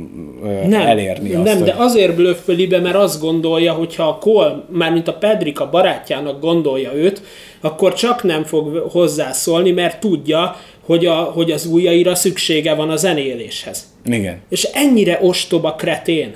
[0.68, 1.66] nem, elérni azt, Nem, hogy...
[1.66, 5.70] de azért blöfföli be, mert azt gondolja, hogy ha a Cole, mármint a Pedrik a
[5.70, 7.22] barátjának gondolja őt,
[7.62, 12.96] akkor csak nem fog hozzászólni, mert tudja, hogy, a, hogy az ujjaira szüksége van a
[12.96, 13.94] zenéléshez.
[14.06, 14.42] Igen.
[14.50, 16.36] És ennyire ostoba kretén,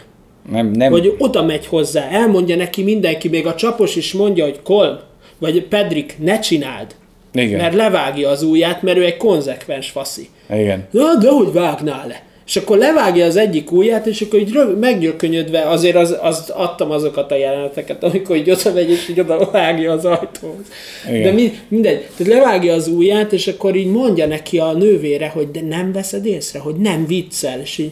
[0.51, 0.91] nem, nem.
[0.91, 5.03] hogy oda megy hozzá, elmondja neki mindenki, még a csapos is mondja, hogy Kol,
[5.37, 6.95] vagy Pedrik, ne csináld.
[7.33, 7.59] Igen.
[7.59, 10.29] Mert levágja az ujját, mert ő egy konzekvens faszi.
[10.49, 10.87] Igen.
[10.91, 12.23] Na, de hogy vágnál le?
[12.49, 17.31] És akkor levágja az egyik ujját, és akkor így meggyökönyödve, azért az, az adtam azokat
[17.31, 20.65] a jeleneteket, amikor így oda megy, és így oda vágja az ajtóhoz.
[21.07, 21.21] Igen.
[21.21, 22.07] De mi, mindegy.
[22.17, 26.25] Tehát levágja az ujját, és akkor így mondja neki a nővére, hogy de nem veszed
[26.25, 27.91] észre, hogy nem viccel, és így,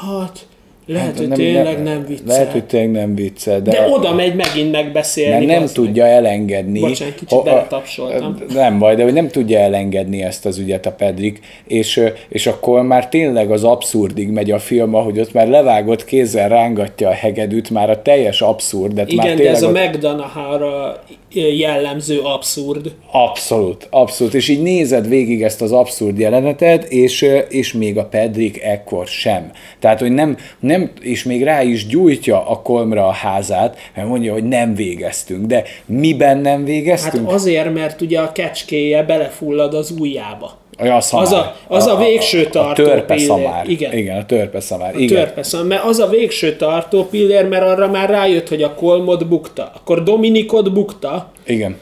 [0.00, 0.46] hát,
[0.92, 2.26] lehet, hát, hogy nem, tényleg nem, nem viccel.
[2.26, 3.60] Lehet, hogy tényleg nem viccel.
[3.60, 5.46] De, de a, oda megy megint megbeszélni.
[5.46, 6.12] Mert nem tudja meg.
[6.12, 6.80] elengedni.
[6.80, 8.36] Bocsánat, kicsit ha, beletapsoltam.
[8.54, 12.82] Nem baj, de hogy nem tudja elengedni ezt az ügyet a Pedrik, és, és akkor
[12.82, 17.70] már tényleg az abszurdig megy a film, ahogy ott már levágott kézzel rángatja a hegedűt,
[17.70, 19.02] már a teljes abszurd.
[19.06, 22.92] Igen, már de ez a McDonough-ra jellemző abszurd.
[23.12, 24.34] Abszolút, abszolút.
[24.34, 29.50] És így nézed végig ezt az abszurd jelenetet, és, és még a Pedrik ekkor sem.
[29.78, 34.32] Tehát, hogy nem, nem, és még rá is gyújtja a kolmra a házát, mert mondja,
[34.32, 35.46] hogy nem végeztünk.
[35.46, 37.24] De miben nem végeztünk?
[37.24, 40.59] Hát azért, mert ugye a kecskéje belefullad az ujjába.
[40.82, 41.26] Ja, a szamár.
[41.26, 43.26] Az a, az a, a végső tartó a törpe pillér.
[43.26, 43.68] Szamár.
[43.68, 43.96] Igen.
[43.96, 44.94] Igen, a törpe szamár.
[44.94, 45.16] A Igen.
[45.24, 49.26] törpe szamár, mert az a végső tartó pillér, mert arra már rájött, hogy a kolmod
[49.26, 49.72] bukta.
[49.74, 51.32] Akkor Dominikot bukta.
[51.46, 51.76] Igen.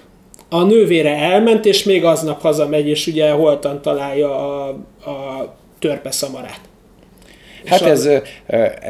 [0.49, 4.69] A nővére elment, és még aznap hazamegy, és ugye holtan találja a,
[5.11, 6.61] a törpe szamarát.
[7.67, 8.09] Hát ez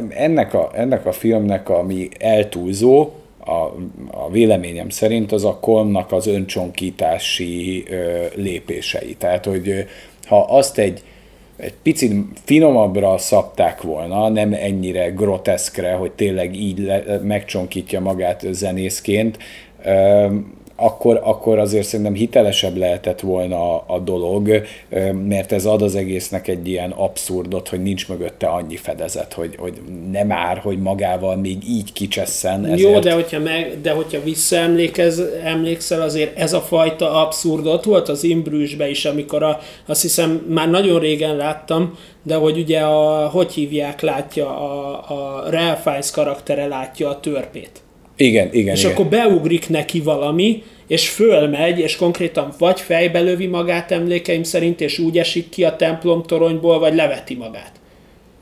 [0.08, 3.12] ennek a, ennek a filmnek, ami eltúlzó,
[3.48, 3.76] a,
[4.10, 9.14] a véleményem szerint az a kolmnak az öncsonkítási ö, lépései.
[9.14, 9.86] Tehát, hogy
[10.26, 11.02] ha azt egy
[11.58, 12.12] egy picit
[12.44, 19.38] finomabbra szabták volna, nem ennyire groteszkre, hogy tényleg így le, megcsonkítja magát zenészként,
[20.80, 24.62] akkor, akkor azért szerintem hitelesebb lehetett volna a, a dolog,
[25.28, 29.80] mert ez ad az egésznek egy ilyen abszurdot, hogy nincs mögötte annyi fedezet, hogy, hogy
[30.10, 32.64] nem ár, hogy magával még így kicsesszen.
[32.64, 32.92] Ezért...
[32.92, 38.88] Jó, de hogyha, meg, de hogyha visszaemlékszel, azért ez a fajta abszurdot volt az Imbrűsbe
[38.88, 44.00] is, amikor a, azt hiszem már nagyon régen láttam, de hogy ugye a, hogy hívják,
[44.00, 47.82] látja, a, a Ralph karaktere látja a törpét
[48.18, 48.74] igen, igen.
[48.74, 48.92] És igen.
[48.92, 54.98] akkor beugrik neki valami, és fölmegy, és konkrétan vagy fejbe lövi magát emlékeim szerint, és
[54.98, 57.72] úgy esik ki a templom toronyból, vagy leveti magát.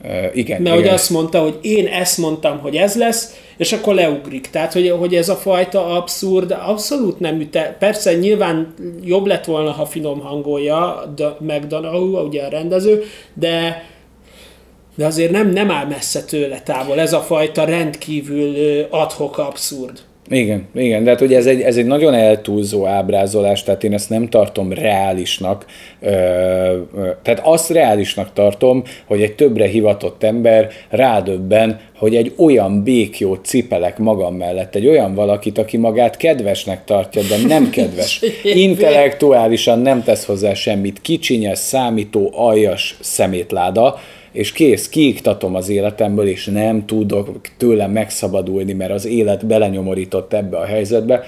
[0.04, 0.86] Uh, igen, Mert igen.
[0.86, 4.50] hogy azt mondta, hogy én ezt mondtam, hogy ez lesz, és akkor leugrik.
[4.50, 7.76] Tehát, hogy, hogy ez a fajta abszurd abszolút nem üte.
[7.78, 13.02] Persze nyilván jobb lett volna, ha finom hangolja McDonough, ugye a rendező,
[13.34, 13.84] de
[14.96, 18.54] de azért nem, nem áll messze tőle távol ez a fajta rendkívül
[18.90, 20.00] adhok abszurd.
[20.28, 24.11] Igen, igen, de hát ugye ez egy, ez egy nagyon eltúlzó ábrázolás, tehát én ezt
[24.11, 25.66] nem tartom reálisnak.
[26.00, 32.82] Ö, ö, tehát azt reálisnak tartom, hogy egy többre hivatott ember rádöbben, hogy egy olyan
[32.82, 38.20] békjót cipelek magam mellett, egy olyan valakit, aki magát kedvesnek tartja, de nem kedves.
[38.42, 43.98] Intellektuálisan nem tesz hozzá semmit, kicsinyes, számító, aljas szemétláda,
[44.37, 50.57] és kész, kiiktatom az életemből, és nem tudok tőlem megszabadulni, mert az élet belenyomorított ebbe
[50.57, 51.25] a helyzetbe,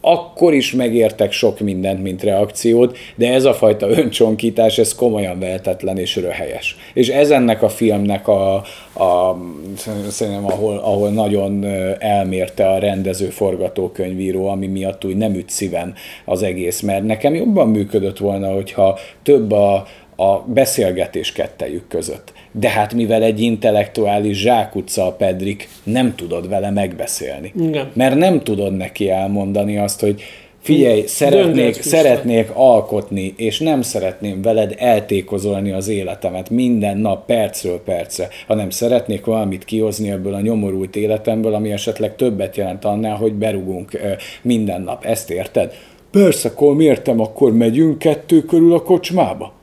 [0.00, 5.98] akkor is megértek sok mindent, mint reakciót, de ez a fajta öncsonkítás, ez komolyan vehetetlen
[5.98, 6.76] és röhelyes.
[6.94, 8.54] És ez ennek a filmnek a,
[8.94, 9.36] a
[10.08, 11.64] szerintem, ahol, ahol nagyon
[11.98, 17.68] elmérte a rendező forgatókönyvíró, ami miatt úgy nem üt szíven az egész, mert nekem jobban
[17.68, 25.06] működött volna, hogyha több a, a beszélgetés kettejük között de hát mivel egy intellektuális zsákutca
[25.06, 27.52] a Pedrik, nem tudod vele megbeszélni.
[27.60, 27.90] Igen.
[27.92, 30.22] Mert nem tudod neki elmondani azt, hogy
[30.60, 38.28] figyelj, szeretnék, szeretnék alkotni, és nem szeretném veled eltékozolni az életemet minden nap, percről percre,
[38.46, 44.00] hanem szeretnék valamit kihozni ebből a nyomorult életemből, ami esetleg többet jelent annál, hogy berugunk
[44.42, 45.04] minden nap.
[45.04, 45.74] Ezt érted?
[46.10, 49.55] Persze, akkor értem, akkor megyünk kettő körül a kocsmába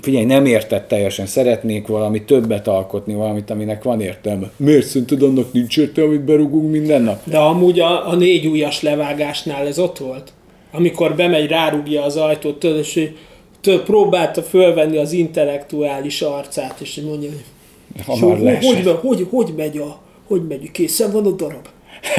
[0.00, 4.50] figyelj, nem értett teljesen, szeretnék valami többet alkotni, valamit, aminek van értelme.
[4.56, 7.20] Miért szerinted annak nincs értelme, hogy berugunk minden nap?
[7.24, 10.32] De amúgy a, a négy ujjas levágásnál ez ott volt?
[10.72, 13.10] Amikor bemegy, rárugja az ajtót, tudod, és
[13.60, 17.44] tőle próbálta fölvenni az intellektuális arcát, és mondja, hogy
[18.04, 21.68] hogy, hogy, hogy, hogy megy a, hogy megy, készen van a darab?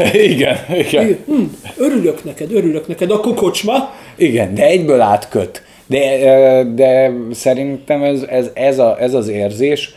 [0.31, 1.17] igen, igen.
[1.25, 1.43] Hm,
[1.77, 3.93] örülök neked, örülök neked, akkor kocsma.
[4.15, 5.63] Igen, de egyből átköt.
[5.87, 9.95] De, de szerintem ez, ez, ez, a, ez az érzés,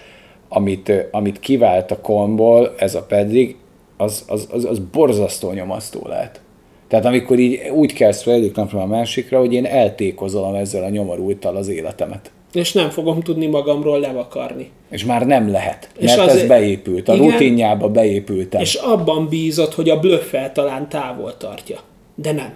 [0.49, 3.57] amit, amit kivált a kolmból, ez a pedig,
[3.97, 6.41] az, az, az, az borzasztó nyomasztó lehet.
[6.89, 10.89] Tehát amikor így úgy kezd fel egyik napra a másikra, hogy én eltékozolom ezzel a
[10.89, 12.31] nyomorultal az életemet.
[12.53, 14.71] És nem fogom tudni magamról levakarni.
[14.91, 18.61] És már nem lehet, mert és ez beépült, a igen, rutinjába beépültem.
[18.61, 21.79] És abban bízott, hogy a blöffel talán távol tartja.
[22.15, 22.53] De nem.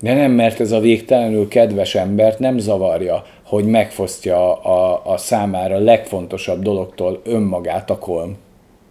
[0.00, 5.78] De nem, mert ez a végtelenül kedves embert nem zavarja, hogy megfosztja a, a számára
[5.78, 8.36] legfontosabb dologtól önmagát a kolm.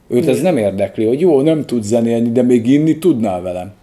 [0.08, 3.74] Őt ez nem érdekli, hogy jó, nem tud zenélni, de még inni tudnál velem.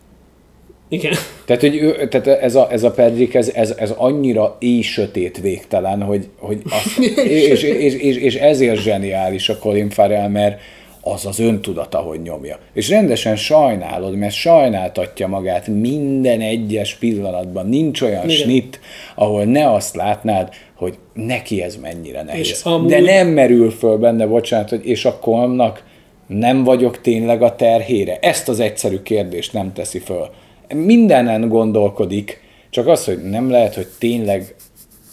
[0.88, 1.12] Igen.
[1.44, 5.40] Tehát, hogy ő, tehát ez, a, ez a Pedrik, ez, ez, ez annyira éj sötét
[5.40, 10.60] végtelen, hogy, hogy az, és, és, és, és, ezért zseniális a Colin Farrell, mert,
[11.04, 12.58] az az öntudata, hogy nyomja.
[12.72, 17.66] És rendesen sajnálod, mert sajnáltatja magát minden egyes pillanatban.
[17.66, 18.36] Nincs olyan Igen.
[18.36, 18.80] snit,
[19.14, 22.48] ahol ne azt látnád, hogy neki ez mennyire nehéz.
[22.48, 22.90] És amúgy...
[22.90, 25.84] De nem merül föl benne, bocsánat, hogy és akkor annak
[26.26, 28.18] nem vagyok tényleg a terhére?
[28.18, 30.30] Ezt az egyszerű kérdést nem teszi föl.
[30.74, 32.40] Mindenen gondolkodik,
[32.70, 34.54] csak az, hogy nem lehet, hogy tényleg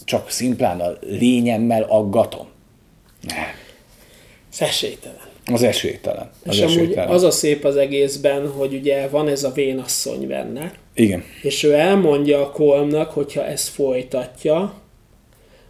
[0.05, 2.47] csak szimplán a lényemmel aggatom.
[3.21, 3.45] Nem.
[4.51, 5.30] Ez esélytelen.
[5.53, 6.29] Az esélytelen.
[6.45, 7.03] Az és esélytelen.
[7.03, 10.73] amúgy az a szép az egészben, hogy ugye van ez a vénasszony benne.
[10.93, 11.23] Igen.
[11.41, 14.73] És ő elmondja a Kolmnak, hogyha ezt folytatja,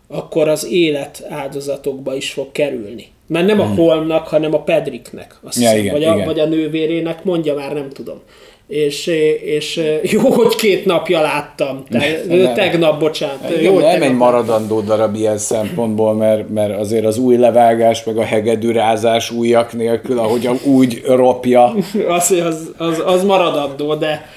[0.08, 3.08] akkor az élet áldozatokba is fog kerülni.
[3.28, 3.76] Mert nem a hmm.
[3.76, 5.36] Holmnak, hanem a Pedriknek.
[5.44, 6.26] Azt ja, hiszem, igen, vagy, a, igen.
[6.26, 8.22] vagy a nővérének, mondja már, nem tudom
[8.72, 9.08] és,
[9.44, 9.82] és
[10.14, 11.84] jó, hogy két napja láttam.
[11.90, 13.50] Te, ne, tegnap, bocsánat.
[13.50, 18.18] Igen, jó, nem egy maradandó darab ilyen szempontból, mert, mert azért az új levágás, meg
[18.18, 21.76] a hegedűrázás újak nélkül, ahogy úgy ropja.
[22.08, 24.30] az, az, az, az maradandó, de,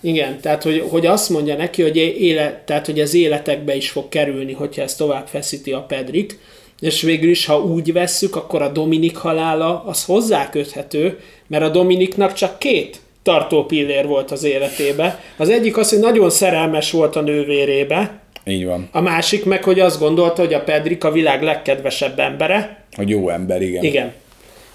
[0.00, 4.08] Igen, tehát hogy, hogy azt mondja neki, hogy, éle, tehát, hogy az életekbe is fog
[4.08, 6.38] kerülni, hogyha ezt tovább feszíti a Pedrik,
[6.80, 12.32] és végül is, ha úgy vesszük, akkor a Dominik halála az hozzáköthető, mert a Dominiknak
[12.32, 15.20] csak két tartó pillér volt az életébe.
[15.36, 18.88] Az egyik az, hogy nagyon szerelmes volt a nővérébe, Így van.
[18.92, 22.84] a másik meg, hogy azt gondolta, hogy a Pedrik a világ legkedvesebb embere.
[22.96, 23.84] Hogy jó ember, igen.
[23.84, 24.12] Igen.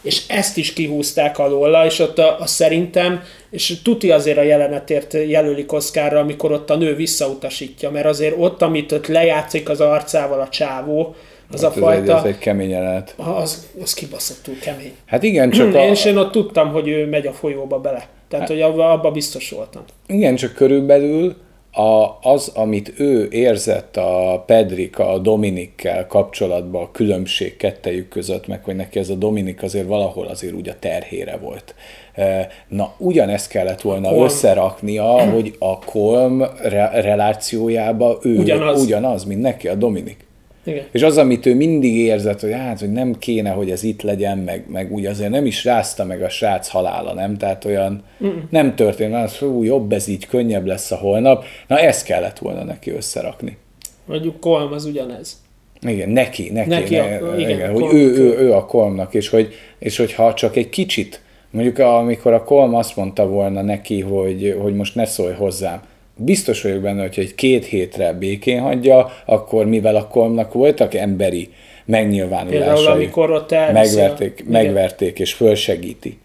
[0.01, 5.13] És ezt is kihúzták alóla, és ott a, a szerintem, és tuti azért a jelenetért
[5.27, 10.39] jelölik Oszkárra, amikor ott a nő visszautasítja, mert azért ott, amit ott lejátszik az arcával
[10.41, 11.15] a csávó,
[11.51, 13.13] az Hát a fajta, Egy, ez egy kemény jelenet.
[13.17, 14.93] az, az kibaszottul kemény.
[15.05, 18.07] Hát igen, csak Én, a, és én ott tudtam, hogy ő megy a folyóba bele.
[18.29, 19.83] Tehát, hogy abba, abba biztos voltam.
[20.07, 21.35] Igen, csak körülbelül
[21.71, 28.63] a, az, amit ő érzett a Pedrika, a Dominikkel kapcsolatban, a különbség kettejük között, meg
[28.63, 31.75] hogy neki ez a Dominik azért valahol azért úgy a terhére volt.
[32.13, 34.23] E, Na, ugyanezt kellett volna Kolm.
[34.23, 38.83] összeraknia, hogy a Kolm re- relációjába ő Ugyanaz.
[38.83, 40.27] ugyanaz, mint neki, a Dominik.
[40.63, 40.85] Igen.
[40.91, 44.37] És az, amit ő mindig érzett, hogy hát, hogy nem kéne, hogy ez itt legyen,
[44.37, 47.37] meg, meg úgy azért nem is rázta meg a srác halála, nem?
[47.37, 48.43] Tehát olyan Mm-mm.
[48.49, 51.45] nem történt, az, hú, jobb ez így, könnyebb lesz a holnap.
[51.67, 53.57] Na, ezt kellett volna neki összerakni.
[54.05, 55.41] Mondjuk Kolm az ugyanez.
[55.81, 59.29] Igen, neki, neki, Neki ne, a- igen, igen, hogy ő, ő, ő a kolmnak, és
[59.29, 64.55] hogy, és hogyha csak egy kicsit, mondjuk amikor a kolm azt mondta volna neki, hogy,
[64.61, 65.81] hogy most ne szólj hozzám,
[66.19, 71.49] biztos vagyok benne, hogy egy két hétre békén hagyja, akkor mivel a kolmnak voltak emberi
[71.85, 76.17] megnyilvánulásai, Például amikor ott elviszi a- megverték, megverték és fölsegíti.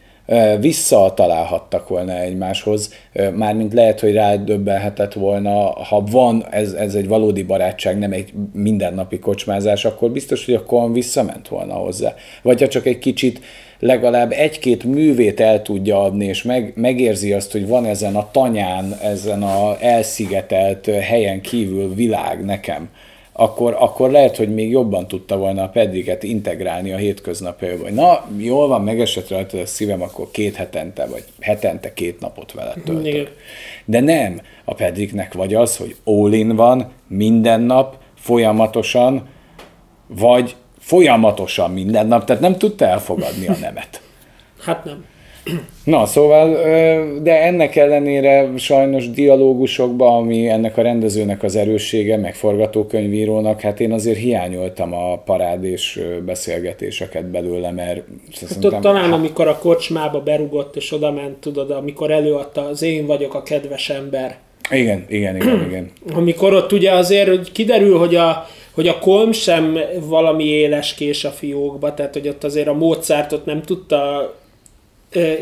[0.60, 2.94] Visszatalálhattak volna egymáshoz,
[3.34, 9.18] mármint lehet, hogy rádöbbenhetett volna, ha van, ez, ez egy valódi barátság, nem egy mindennapi
[9.18, 12.14] kocsmázás, akkor biztos, hogy a Kolm visszament volna hozzá.
[12.42, 13.40] Vagy ha csak egy kicsit
[13.78, 18.98] legalább egy-két művét el tudja adni, és meg, megérzi azt, hogy van ezen a tanyán,
[19.02, 22.88] ezen a elszigetelt helyen kívül világ nekem,
[23.36, 27.90] akkor, akkor lehet, hogy még jobban tudta volna a Pedriket integrálni a hétköznapjaiba.
[27.90, 32.74] Na, jól van, megesett rajta a szívem, akkor két hetente, vagy hetente két napot vele
[32.76, 33.02] Igen.
[33.02, 33.36] töltök.
[33.84, 39.28] De nem, a Pedriknek vagy az, hogy all van, minden nap, folyamatosan,
[40.06, 44.00] vagy folyamatosan minden nap, tehát nem tudta elfogadni a nemet.
[44.60, 45.04] Hát nem.
[45.84, 46.52] Na, szóval,
[47.22, 53.92] de ennek ellenére sajnos dialógusokban, ami ennek a rendezőnek az erőssége, meg forgatókönyvírónak, hát én
[53.92, 58.02] azért hiányoltam a parádés beszélgetéseket belőle, mert
[58.40, 63.06] Hát ott talán, amikor a kocsmába berugott, és oda ment, tudod, amikor előadta az én
[63.06, 64.36] vagyok a kedves ember.
[64.70, 65.90] Igen, igen, igen, igen.
[66.14, 71.24] Amikor ott ugye azért hogy kiderül, hogy a, hogy a Kolm sem valami éles kés
[71.24, 74.32] a fiókba, tehát hogy ott azért a Mozartot nem tudta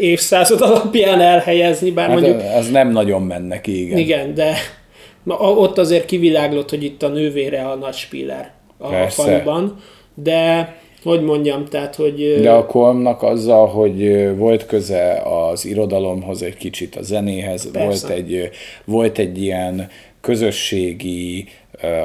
[0.00, 3.98] évszázad alapján elhelyezni, bár Hát mondjuk az nem nagyon menne ki, igen.
[3.98, 4.54] Igen, de
[5.22, 9.22] na, ott azért kiviláglott, hogy itt a nővére a nagy spiller a Persze.
[9.22, 9.76] faluban,
[10.14, 16.56] de hogy mondjam, tehát, hogy De a Kolmnak azzal, hogy volt köze az irodalomhoz, egy
[16.56, 18.06] kicsit a zenéhez, Persze.
[18.06, 18.50] volt egy,
[18.84, 19.88] volt egy ilyen
[20.20, 21.48] közösségi,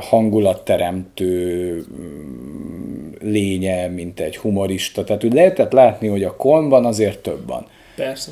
[0.01, 5.03] hangulatteremtő mm, lénye, mint egy humorista.
[5.03, 7.65] Tehát úgy lehetett látni, hogy a Kolmban azért több van.
[7.95, 8.31] persze.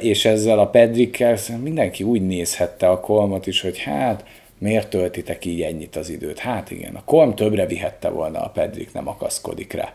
[0.00, 4.24] És ezzel a Pedrikkel mindenki úgy nézhette a Kolmot is, hogy hát
[4.58, 6.38] miért töltitek így ennyit az időt?
[6.38, 9.94] Hát igen, a Kolm többre vihette volna, a Pedrik nem akaszkodik rá.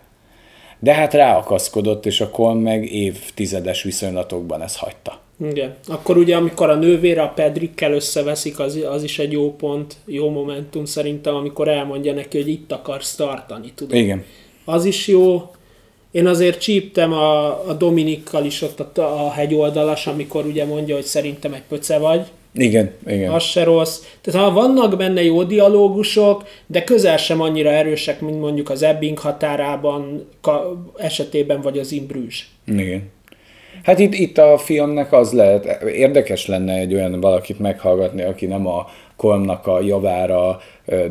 [0.80, 5.20] De hát ráakaszkodott, és a Kolm meg évtizedes viszonylatokban ezt hagyta.
[5.50, 5.76] Igen.
[5.88, 10.30] Akkor ugye, amikor a nővére a Pedrikkel összeveszik, az, az is egy jó pont, jó
[10.30, 13.98] momentum szerintem, amikor elmondja neki, hogy itt akarsz tartani, tudod.
[13.98, 14.24] Igen.
[14.66, 15.52] Az is jó.
[16.12, 21.04] Én azért csíptem a, a Dominikkal is ott a, a hegyoldalas, amikor ugye mondja, hogy
[21.04, 22.28] szerintem egy pöce vagy.
[22.56, 23.32] Igen, igen.
[23.32, 24.00] Az se rossz.
[24.22, 29.18] Tehát ha vannak benne jó dialógusok, de közel sem annyira erősek, mint mondjuk az Ebbing
[29.20, 32.50] határában ka- esetében, vagy az Imbrűs.
[32.66, 33.04] Igen.
[33.84, 38.68] Hát itt, itt a filmnek az lehet, érdekes lenne egy olyan valakit meghallgatni, aki nem
[38.68, 40.60] a Kolmnak a javára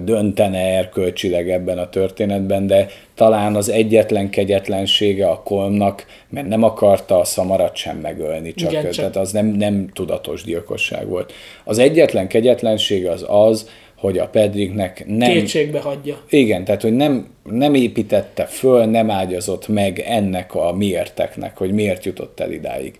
[0.00, 7.18] döntene erkölcsileg ebben a történetben, de talán az egyetlen kegyetlensége a Kolmnak, mert nem akarta
[7.18, 11.32] a szamarat sem megölni, csak, Igen, Igen, csak- tehát az nem, nem tudatos gyilkosság volt.
[11.64, 13.68] Az egyetlen kegyetlensége az az,
[14.02, 15.32] hogy a Pedriknek nem...
[15.32, 16.16] Kétségbe hagyja.
[16.28, 22.04] Igen, tehát hogy nem, nem építette föl, nem ágyazott meg ennek a miérteknek, hogy miért
[22.04, 22.98] jutott el idáig.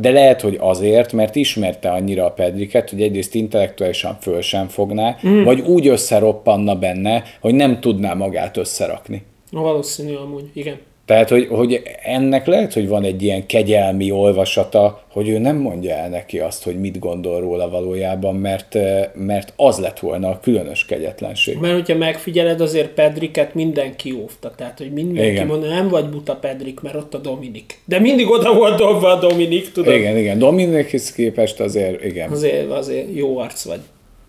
[0.00, 5.16] De lehet, hogy azért, mert ismerte annyira a Pedriket, hogy egyrészt intellektuálisan föl sem fogná,
[5.26, 5.42] mm.
[5.42, 9.22] vagy úgy összeroppanna benne, hogy nem tudná magát összerakni.
[9.50, 10.78] Na, valószínű amúgy, igen.
[11.10, 15.94] Tehát, hogy, hogy ennek lehet, hogy van egy ilyen kegyelmi olvasata, hogy ő nem mondja
[15.94, 18.78] el neki azt, hogy mit gondol róla valójában, mert,
[19.14, 21.58] mert az lett volna a különös kegyetlenség.
[21.58, 24.52] Mert hogyha megfigyeled, azért Pedriket mindenki óvta.
[24.56, 25.46] Tehát, hogy mindenki Igen.
[25.46, 27.80] mondja, nem vagy buta Pedrik, mert ott a Dominik.
[27.84, 29.94] De mindig oda volt dobva a Dominik, tudod?
[29.94, 30.38] Igen, igen.
[30.38, 32.30] Dominikhez képest azért, igen.
[32.30, 33.80] Azért, azért jó arc vagy.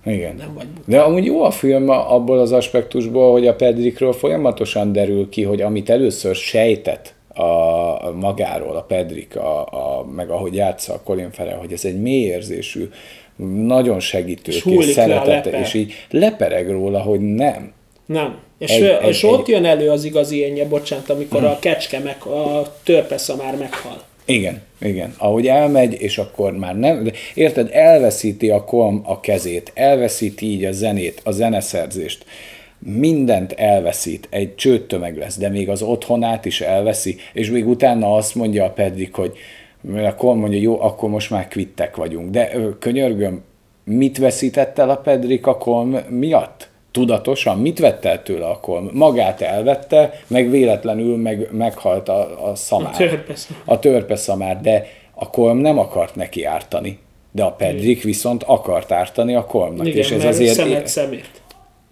[0.05, 0.35] Igen.
[0.35, 0.81] Nem vagy buta.
[0.91, 5.61] De amúgy jó a film abból az aspektusból, hogy a Pedrikről folyamatosan derül ki, hogy
[5.61, 11.57] amit először sejtett a, magáról, a Pedrik, a, a, meg ahogy játsza a Colin Farrell,
[11.57, 12.89] hogy ez egy mély érzésű,
[13.65, 17.71] nagyon És segítőkész, szeretete, és így lepereg róla, hogy nem.
[18.05, 18.37] Nem.
[18.59, 21.49] És, Egy- egy, egy- és egy- ott jön elő az igazi énje, bocsánat, amikor Hmm.
[21.49, 24.01] a kecske meg, a törpeszamár meghal.
[24.26, 25.13] Igen, igen.
[25.17, 30.65] Ahogy elmegy, és akkor már nem, de érted, elveszíti a kom a kezét, elveszíti így
[30.65, 32.26] a zenét, a zeneszerzést,
[32.80, 38.36] mindent elveszít, egy csőttömeg lesz, de még az otthonát is elveszi, és még utána azt
[38.36, 39.38] mondja a Pedrik, hogy
[39.82, 42.30] mert a Kolm mondja, jó, akkor most már kvittek vagyunk.
[42.30, 43.43] De könyörgöm,
[43.84, 46.69] mit veszített el a Pedrik a Kolm miatt?
[46.91, 47.57] Tudatosan?
[47.59, 48.89] Mit vett el tőle a Kolm?
[48.93, 52.93] Magát elvette, meg véletlenül meg, meghalt a, a szamár.
[52.93, 53.63] A törpeszamár.
[53.65, 56.99] A törpeszamár, de a Kolm nem akart neki ártani.
[57.31, 59.87] De a Pedrik viszont akart ártani a Kolmnak.
[59.87, 61.41] Igen, és ez azért szemet szemért.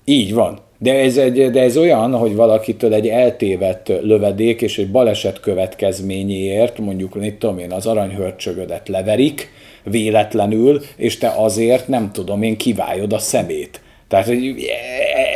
[0.06, 0.60] így van.
[0.78, 6.78] De ez, egy, de ez olyan, hogy valakitől egy eltévedt lövedék és egy baleset következményéért,
[6.78, 9.52] mondjuk, mit tudom én, az aranyhörcsögödet leverik
[9.84, 13.82] véletlenül, és te azért, nem tudom én, kivályod a szemét.
[14.10, 14.66] Tehát, hogy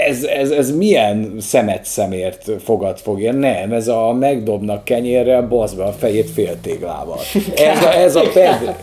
[0.08, 3.34] ez, ez, ez milyen szemet szemért fogad fogja?
[3.34, 7.20] Nem, ez a megdobnak kenyérrel, bazd be a fejét féltéglával.
[7.56, 8.76] Ez a, ez a ped...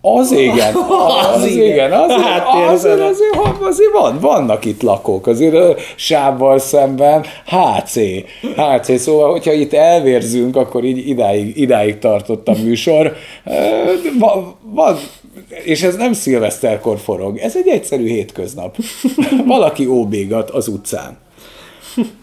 [0.00, 0.74] Az igen,
[1.34, 1.66] az, igen.
[1.66, 7.24] igen, az, Hát azért, azért, ha- azért van, vannak itt lakók, azért ö, sávval szemben
[7.46, 7.94] HC,
[8.56, 13.16] HC, szóval, hogyha itt elvérzünk, akkor így idáig, idáig tartott a műsor.
[13.44, 13.52] Ö,
[14.18, 14.96] va- Van,
[15.64, 18.76] és ez nem szilveszterkor forog, ez egy egyszerű hétköznap.
[19.46, 21.18] Valaki óbégat az utcán.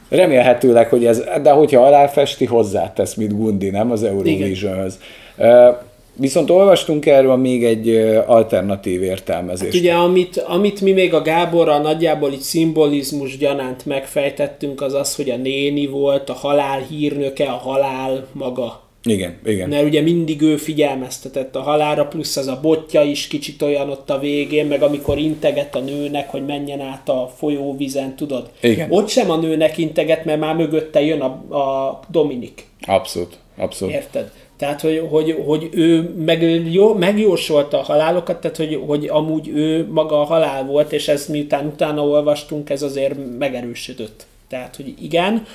[0.09, 4.99] Remélhetőleg, hogy ez, de hogyha aláfesti, hozzátesz, mint Gundi, nem az Eurovisionhöz.
[6.17, 7.89] Viszont olvastunk erről még egy
[8.25, 9.75] alternatív értelmezést.
[9.75, 15.29] Ugye, amit, amit mi még a Gáborral nagyjából így szimbolizmus gyanánt megfejtettünk, az az, hogy
[15.29, 18.84] a néni volt, a halál hírnöke, a halál maga.
[19.05, 19.69] Igen, igen.
[19.69, 24.09] Mert ugye mindig ő figyelmeztetett a halára, plusz az a botja is kicsit olyan ott
[24.09, 28.49] a végén, meg amikor integet a nőnek, hogy menjen át a folyóvízen, tudod?
[28.61, 28.91] Igen.
[28.91, 32.65] Ott sem a nőnek integet, mert már mögötte jön a, a Dominik.
[32.81, 33.93] Abszolút, abszolút.
[33.93, 34.31] Érted?
[34.57, 39.87] Tehát, hogy, hogy, hogy ő meg, jó, megjósolta a halálokat, tehát, hogy, hogy amúgy ő
[39.91, 44.25] maga a halál volt, és ez miután utána olvastunk, ez azért megerősödött.
[44.47, 45.45] Tehát, hogy igen.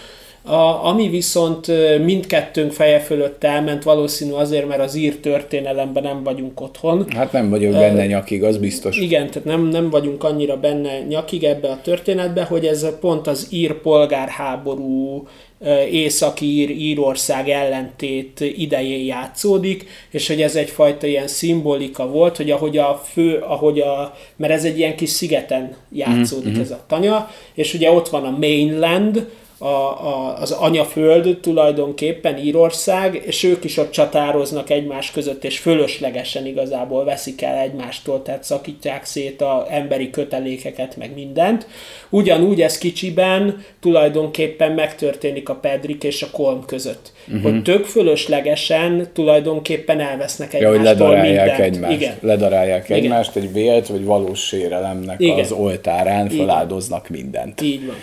[0.42, 1.66] A, ami viszont
[2.04, 7.06] mindkettőnk feje fölött elment, valószínű azért, mert az ír történelemben nem vagyunk otthon.
[7.08, 8.96] Hát nem vagyok benne nyakig, az biztos.
[8.96, 13.46] Igen, tehát nem, nem vagyunk annyira benne nyakig ebbe a történetbe, hogy ez pont az
[13.50, 15.26] ír polgárháború
[15.60, 22.78] ö, északír Írország ellentét idején játszódik, és hogy ez egyfajta ilyen szimbolika volt, hogy ahogy
[22.78, 26.60] a fő, ahogy a, mert ez egy ilyen kis szigeten játszódik mm-hmm.
[26.60, 29.28] ez a tanya, és ugye ott van a mainland,
[29.62, 36.46] a, a, az anyaföld tulajdonképpen Írország, és ők is ott csatároznak egymás között, és fölöslegesen
[36.46, 41.66] igazából veszik el egymástól, tehát szakítják szét a emberi kötelékeket, meg mindent.
[42.10, 47.12] Ugyanúgy ez kicsiben tulajdonképpen megtörténik a Pedrik és a Kolm között.
[47.28, 47.42] Uh-huh.
[47.42, 51.74] Hogy tök fölöslegesen tulajdonképpen elvesznek Ja, hogy egymástól ledarálják mindent.
[51.74, 52.00] egymást.
[52.00, 52.14] Igen.
[52.20, 53.02] Ledarálják Igen.
[53.02, 55.38] egymást, egy vélt vagy valós sérelemnek Igen.
[55.38, 57.60] az oltárán feláldoznak mindent.
[57.60, 57.96] Így van.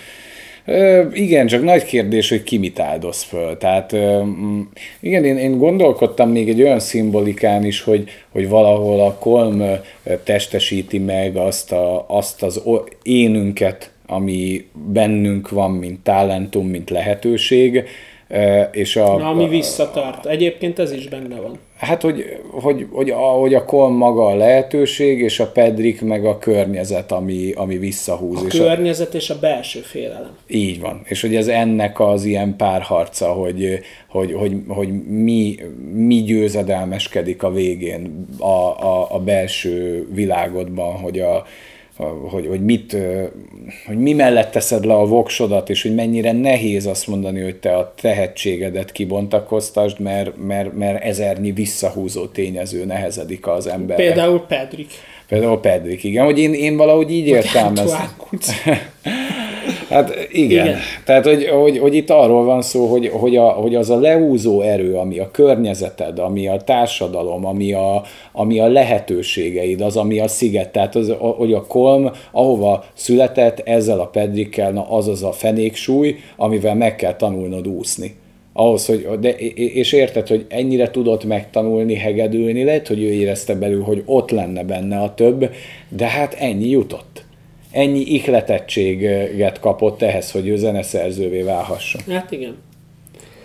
[1.14, 3.58] Igen, csak nagy kérdés, hogy ki mit áldoz föl.
[3.58, 4.62] Tehát mm,
[5.00, 9.64] igen, én, én gondolkodtam még egy olyan szimbolikán is, hogy, hogy valahol a kolm
[10.24, 12.62] testesíti meg azt, a, azt az
[13.04, 17.84] énünket, ami bennünk van, mint talentum, mint lehetőség,
[18.72, 20.26] és a, Na, ami visszatart.
[20.26, 21.60] Egyébként ez is benne van.
[21.78, 26.26] Hát, hogy, hogy, hogy, a, hogy a kolm maga a lehetőség, és a pedrik meg
[26.26, 28.42] a környezet, ami, ami visszahúz.
[28.42, 30.38] A és a, környezet és a belső félelem.
[30.48, 31.02] így van.
[31.06, 35.56] És hogy ez ennek az ilyen párharca, hogy, hogy, hogy, hogy mi,
[35.94, 38.46] mi győzedelmeskedik a végén a,
[38.86, 41.46] a, a belső világodban, hogy a, a-
[42.06, 42.98] hogy, hogy, mit,
[43.86, 47.76] hogy mi mellett teszed le a voksodat, és hogy mennyire nehéz azt mondani, hogy te
[47.76, 54.04] a tehetségedet kibontakoztasd, mert, mert, mert ezernyi visszahúzó tényező nehezedik az emberre.
[54.04, 54.92] Például Pedrik.
[55.28, 57.86] Például Pedrik, igen, hogy én, én valahogy így értelmezem.
[57.86, 58.52] Antoine Kuc.
[59.90, 60.66] Hát igen.
[60.66, 60.78] igen.
[61.06, 64.62] Tehát, hogy, hogy, hogy itt arról van szó, hogy, hogy, a, hogy az a leúzó
[64.62, 68.02] erő, ami a környezeted, ami a társadalom, ami a,
[68.32, 74.00] ami a lehetőségeid, az, ami a sziget, tehát az, hogy a kolm, ahova született ezzel
[74.00, 78.16] a pedrikkel, na az az a fenéksúly, amivel meg kell tanulnod úszni
[78.58, 83.84] ahhoz, hogy, de, és érted, hogy ennyire tudott megtanulni, hegedülni, lehet, hogy ő érezte belül,
[83.84, 85.50] hogy ott lenne benne a több,
[85.90, 87.26] de hát ennyi jutott.
[87.72, 92.02] Ennyi ihletettséget kapott ehhez, hogy ő zeneszerzővé válhasson.
[92.08, 92.56] Hát igen.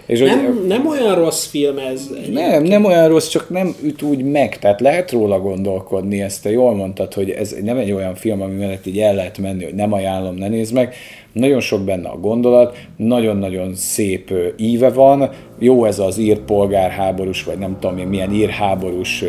[0.06, 2.10] És nem, hogy, nem olyan rossz film ez.
[2.10, 2.34] Egyébként.
[2.34, 4.58] Nem, nem olyan rossz, csak nem üt úgy meg.
[4.58, 8.54] Tehát lehet róla gondolkodni, ezt te jól mondtad, hogy ez nem egy olyan film, ami
[8.54, 10.94] mellett így el lehet menni, hogy nem ajánlom, ne nézd meg.
[11.32, 17.58] Nagyon sok benne a gondolat, nagyon-nagyon szép íve van, jó ez az ír polgárháborús, vagy
[17.58, 19.24] nem tudom én milyen írháborús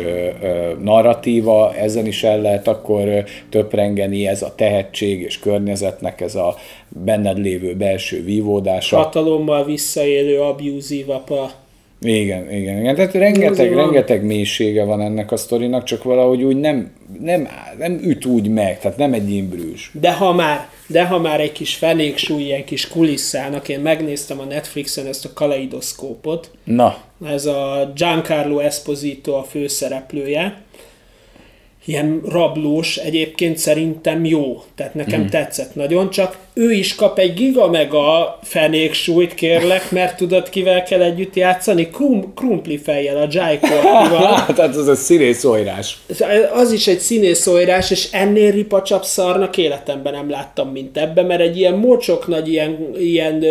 [0.82, 6.54] narratíva, ezen is el lehet akkor töprengeni, ez a tehetség és környezetnek ez a
[6.88, 8.96] benned lévő belső vívódása.
[8.96, 11.50] Hatalommal visszaélő, abuzív apa.
[12.00, 12.94] Igen, igen, igen.
[12.94, 18.24] Tehát rengeteg, rengeteg mélysége van ennek a sztorinak, csak valahogy úgy nem, nem, nem üt
[18.24, 19.90] úgy meg, tehát nem egy imbrűs.
[20.00, 24.44] De ha már, de ha már egy kis fenéksúly, ilyen kis kulisszának, én megnéztem a
[24.44, 26.50] Netflixen ezt a kaleidoszkópot.
[26.64, 26.96] Na.
[27.26, 30.62] Ez a Giancarlo Esposito a főszereplője,
[31.84, 34.62] ilyen rablós, egyébként szerintem jó.
[34.74, 35.26] Tehát nekem mm.
[35.26, 41.02] tetszett nagyon, csak ő is kap egy giga mega fenéksúlyt, kérlek, mert tudod, kivel kell
[41.02, 41.88] együtt játszani?
[41.90, 45.98] Krum, krumpli fejjel, a Jai Tehát az a színészojrás.
[46.52, 51.58] Az is egy színészojrás, és ennél ripacsabb szarnak életemben nem láttam, mint ebbe, mert egy
[51.58, 53.44] ilyen mocsok nagy, ilyen, ilyen,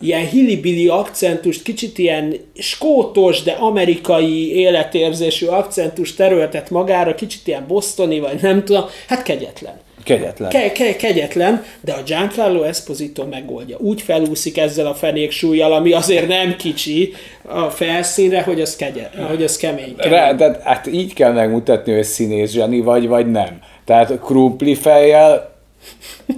[0.00, 8.20] ilyen, hillibili akcentust, kicsit ilyen skótos, de amerikai életérzésű akcentust terültet magára, kicsit ilyen bosztoni,
[8.20, 9.84] vagy nem tudom, hát kegyetlen.
[10.06, 10.50] Kegyetlen.
[10.50, 13.76] Ke- ke- kegyetlen, de a Giancarlo Esposito megoldja.
[13.78, 19.42] Úgy felúszik ezzel a fenéksúlyjal, ami azért nem kicsi a felszínre, hogy az, kegye, hogy
[19.44, 19.96] az kemény.
[19.96, 20.18] kemény.
[20.18, 23.58] Re, de hát így kell megmutatni, hogy színész zseni vagy, vagy nem.
[23.84, 25.55] Tehát krumpli fejjel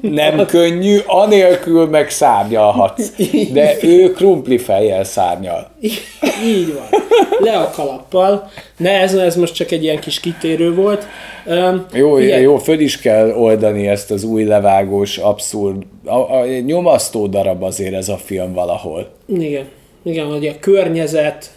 [0.01, 3.13] nem könnyű, anélkül meg szárnyalhatsz.
[3.53, 5.71] De ő krumpli fejjel szárnyal.
[6.45, 7.03] Így van.
[7.39, 8.51] Le a kalappal.
[8.77, 11.07] Ne, ez, ez most csak egy ilyen kis kitérő volt.
[11.47, 12.41] Um, jó, igen.
[12.41, 17.95] jó, föl is kell oldani ezt az új levágós, abszurd, a, a, nyomasztó darab azért
[17.95, 19.11] ez a film valahol.
[19.27, 19.69] Igen.
[20.03, 21.51] Igen, hogy a környezet,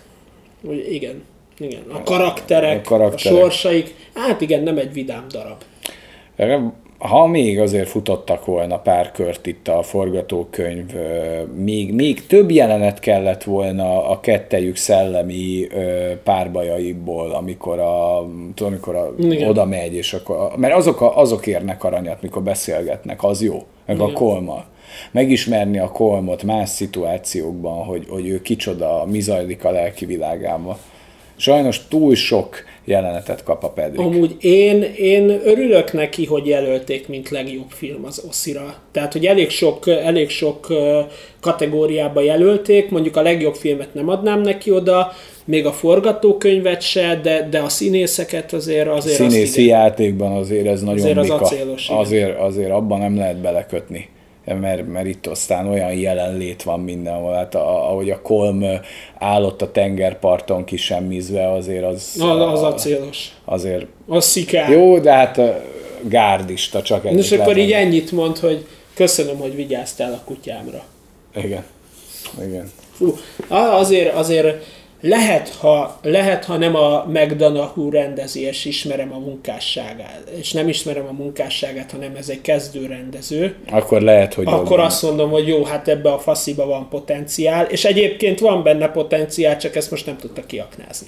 [0.66, 1.24] hogy igen,
[1.58, 3.38] igen, a karakterek, a, karakterek.
[3.38, 5.58] a sorsaik, hát igen, nem egy vidám darab
[7.02, 10.94] ha még azért futottak volna pár kört itt a forgatókönyv,
[11.56, 15.68] még, még több jelenet kellett volna a kettejük szellemi
[16.24, 18.26] párbajaiból, amikor, a,
[18.56, 19.14] tudom, amikor a,
[19.48, 23.96] oda megy, és akkor, mert azok, a, azok érnek aranyat, mikor beszélgetnek, az jó, meg
[23.96, 24.10] Igen.
[24.10, 24.64] a kolma.
[25.12, 30.78] Megismerni a kolmot más szituációkban, hogy, hogy ő kicsoda, mi zajlik a lelki világában.
[31.36, 34.00] Sajnos túl sok jelenetet kap a Pedrik.
[34.00, 38.76] Amúgy én, én örülök neki, hogy jelölték, mint legjobb film az Oszira.
[38.92, 40.68] Tehát, hogy elég sok, elég sok
[41.40, 45.12] kategóriába jelölték, mondjuk a legjobb filmet nem adnám neki oda,
[45.46, 48.88] még a forgatókönyvet se, de, de a színészeket azért...
[48.88, 51.34] azért Színészi játékban azért ez nagyon azért mika.
[51.34, 54.10] Az acélos, azért, azért abban nem lehet belekötni
[54.54, 58.64] mert, mert itt aztán olyan jelenlét van mindenhol, hát a, ahogy a kolm
[59.18, 62.16] állott a tengerparton kisemmizve, azért az...
[62.20, 63.32] Az, az acélos.
[63.46, 63.86] Azért...
[64.08, 64.70] Az szikár.
[64.70, 65.42] Jó, de hát
[66.08, 67.20] gárdista csak ennyit.
[67.20, 70.84] És akkor így ennyit mond, hogy köszönöm, hogy vigyáztál a kutyámra.
[71.36, 71.64] Igen.
[72.44, 72.72] Igen.
[72.94, 73.16] Fú,
[73.50, 74.64] azért, azért
[75.02, 81.06] lehet ha, lehet, ha nem a McDonough rendezi, és ismerem a munkásságát, és nem ismerem
[81.08, 83.56] a munkásságát, hanem ez egy kezdő rendező.
[83.70, 84.86] Akkor lehet, hogy Akkor jobban.
[84.86, 89.58] azt mondom, hogy jó, hát ebbe a fasziba van potenciál, és egyébként van benne potenciál,
[89.58, 91.08] csak ezt most nem tudta kiaknázni.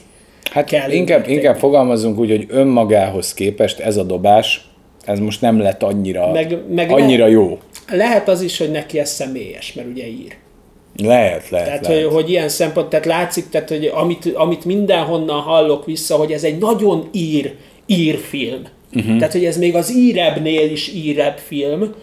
[0.51, 4.67] Hát Kell inkább, inkább fogalmazunk úgy, hogy önmagához képest ez a dobás,
[5.05, 7.59] ez most nem lett annyira, meg, meg annyira le, jó.
[7.87, 10.35] Lehet az is, hogy neki ez személyes, mert ugye ír.
[10.97, 11.67] Lehet, lehet.
[11.67, 12.03] Tehát, lehet.
[12.03, 16.43] Hogy, hogy ilyen szempont, tehát látszik, tehát, hogy amit, amit mindenhonnan hallok vissza, hogy ez
[16.43, 18.61] egy nagyon ír, ír film.
[18.95, 19.17] Uh-huh.
[19.17, 21.93] Tehát, hogy ez még az írebbnél is írebb film,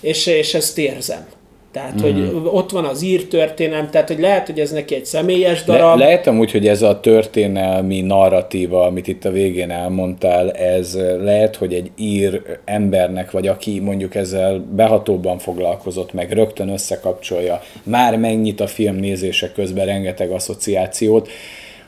[0.00, 1.26] és, és ezt érzem.
[1.72, 2.02] Tehát, mm.
[2.02, 2.46] hogy mhm.
[2.46, 5.98] ott van az ír történelem, tehát, hogy lehet, hogy ez neki egy személyes darab.
[5.98, 11.56] Le, lehet amúgy, hogy ez a történelmi narratíva, amit itt a végén elmondtál, ez lehet,
[11.56, 18.60] hogy egy ír embernek, vagy aki mondjuk ezzel behatóban foglalkozott, meg rögtön összekapcsolja, már megnyit
[18.60, 21.28] a film nézése közben rengeteg asszociációt,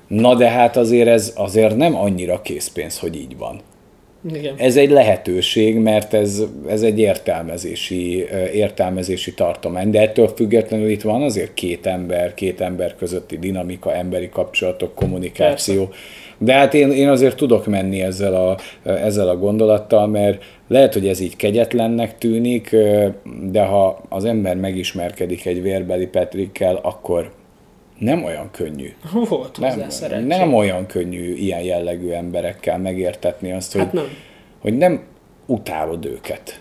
[0.07, 3.61] na de hát azért ez azért nem annyira készpénz, hogy így van.
[4.31, 4.55] Igen.
[4.57, 11.23] Ez egy lehetőség, mert ez, ez egy értelmezési, értelmezési tartomány, de ettől függetlenül itt van
[11.23, 15.85] azért két ember, két ember közötti dinamika, emberi kapcsolatok, kommunikáció.
[15.87, 16.01] Persze.
[16.39, 18.57] De hát én, én azért tudok menni ezzel a,
[18.89, 22.77] ezzel a gondolattal, mert lehet, hogy ez így kegyetlennek tűnik,
[23.51, 27.31] de ha az ember megismerkedik egy vérbeli Petrikkel, akkor
[27.99, 28.93] nem olyan könnyű.
[29.29, 29.87] Volt nem,
[30.27, 34.09] nem olyan könnyű ilyen jellegű emberekkel megértetni azt, hogy, hát nem.
[34.61, 35.03] hogy nem
[35.47, 36.61] utálod őket.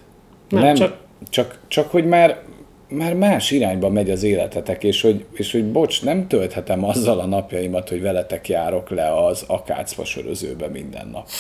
[0.50, 1.00] Nem, nem csak...
[1.30, 2.42] Csak, csak hogy már,
[2.88, 7.26] már más irányba megy az életetek, és hogy, és hogy bocs, nem tölthetem azzal a
[7.26, 11.28] napjaimat, hogy veletek járok le az akácfasörözőbe minden nap.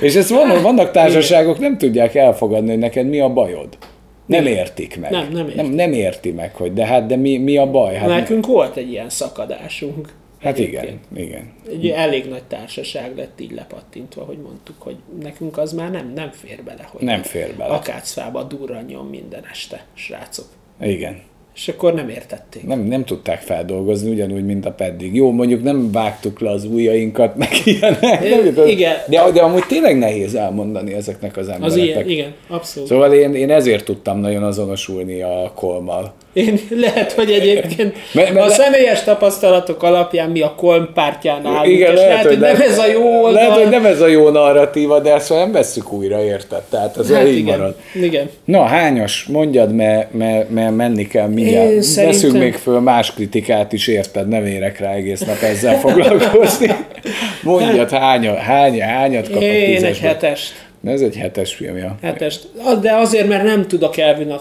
[0.00, 3.78] és ezt vannak, vannak társaságok, nem tudják elfogadni, hogy neked mi a bajod.
[4.26, 5.10] Nem értik meg.
[5.10, 7.94] Nem, nem, nem, nem érti meg, hogy de hát de mi, mi a baj?
[7.94, 8.52] Hát Nekünk mi...
[8.52, 10.12] volt egy ilyen szakadásunk.
[10.40, 11.52] Hát igen, igen.
[11.68, 16.30] Egy elég nagy társaság lett így lepattintva, hogy mondtuk, hogy nekünk az már nem, nem
[16.30, 17.74] fér bele, hogy nem fér bele.
[17.74, 20.46] akácfába durranjon minden este, srácok.
[20.80, 21.22] Igen.
[21.54, 22.66] És akkor nem értették.
[22.66, 25.14] Nem, nem tudták feldolgozni, ugyanúgy, mint a peddig.
[25.14, 28.24] Jó, mondjuk nem vágtuk le az ujjainkat, meg ilyenek.
[28.24, 28.96] É, igen.
[29.08, 31.70] De, de amúgy tényleg nehéz elmondani ezeknek az embereknek.
[31.70, 32.88] Az ilyen, igen, abszolút.
[32.88, 36.14] Szóval én, én ezért tudtam nagyon azonosulni a kolmal.
[36.34, 41.66] Én lehet, hogy egyébként me, me, a személyes tapasztalatok alapján mi a kolm pártján állunk,
[41.66, 43.32] igen, és lehet, lehet, hogy nem, nem ez a jó oldal.
[43.32, 46.62] Lehet, hogy nem ez a jó narratíva, de ezt nem vesszük újra, érted?
[46.70, 47.76] Tehát az hát így igen, marad.
[47.94, 48.30] Igen.
[48.44, 51.70] Na, hányas, mondjad, mert me, me menni kell mindjárt.
[51.70, 52.40] Én Veszünk szerintem...
[52.40, 54.28] még föl más kritikát is, érted?
[54.28, 56.74] Nem érek rá egész nap ezzel foglalkozni.
[57.42, 60.63] Mondjad, hány, hány, hányat kapok Én egy hetest.
[60.84, 61.96] Ez egy hetes film, ja.
[62.02, 62.38] Hetes.
[62.80, 63.94] De azért, mert nem tudok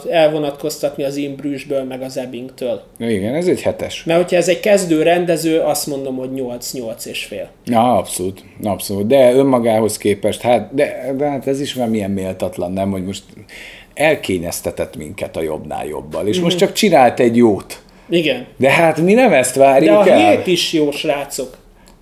[0.09, 2.81] elvonatkoztatni az Imbrüsből, meg az Ebbingtől.
[2.99, 4.03] Igen, ez egy hetes.
[4.03, 7.49] Mert hogyha ez egy kezdő rendező, azt mondom, hogy 8-8 és fél.
[7.65, 9.07] Ja, abszolút, abszolút.
[9.07, 13.23] De önmagához képest, hát, de, de hát ez is már milyen méltatlan, nem, hogy most
[13.93, 16.43] elkényeztetett minket a jobbnál jobbal, és mm-hmm.
[16.43, 17.81] most csak csinált egy jót.
[18.09, 18.45] Igen.
[18.57, 20.29] De hát mi nem ezt várjuk De a el.
[20.29, 21.57] hét is jó, srácok.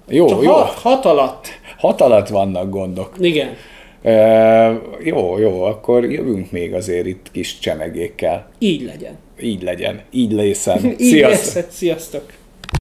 [0.07, 0.51] Jó, csak jó.
[0.51, 1.47] Hat, hat alatt.
[1.77, 3.15] Hat alatt vannak gondok.
[3.19, 3.55] Igen.
[4.03, 8.49] Uh, jó, jó, akkor jövünk még azért itt kis csemegékkel.
[8.59, 9.17] Így legyen.
[9.41, 10.01] Így legyen.
[10.11, 10.85] Így lészen.
[10.85, 11.55] Így Sziasztok.
[11.55, 11.71] Lészen.
[11.71, 12.23] Sziasztok.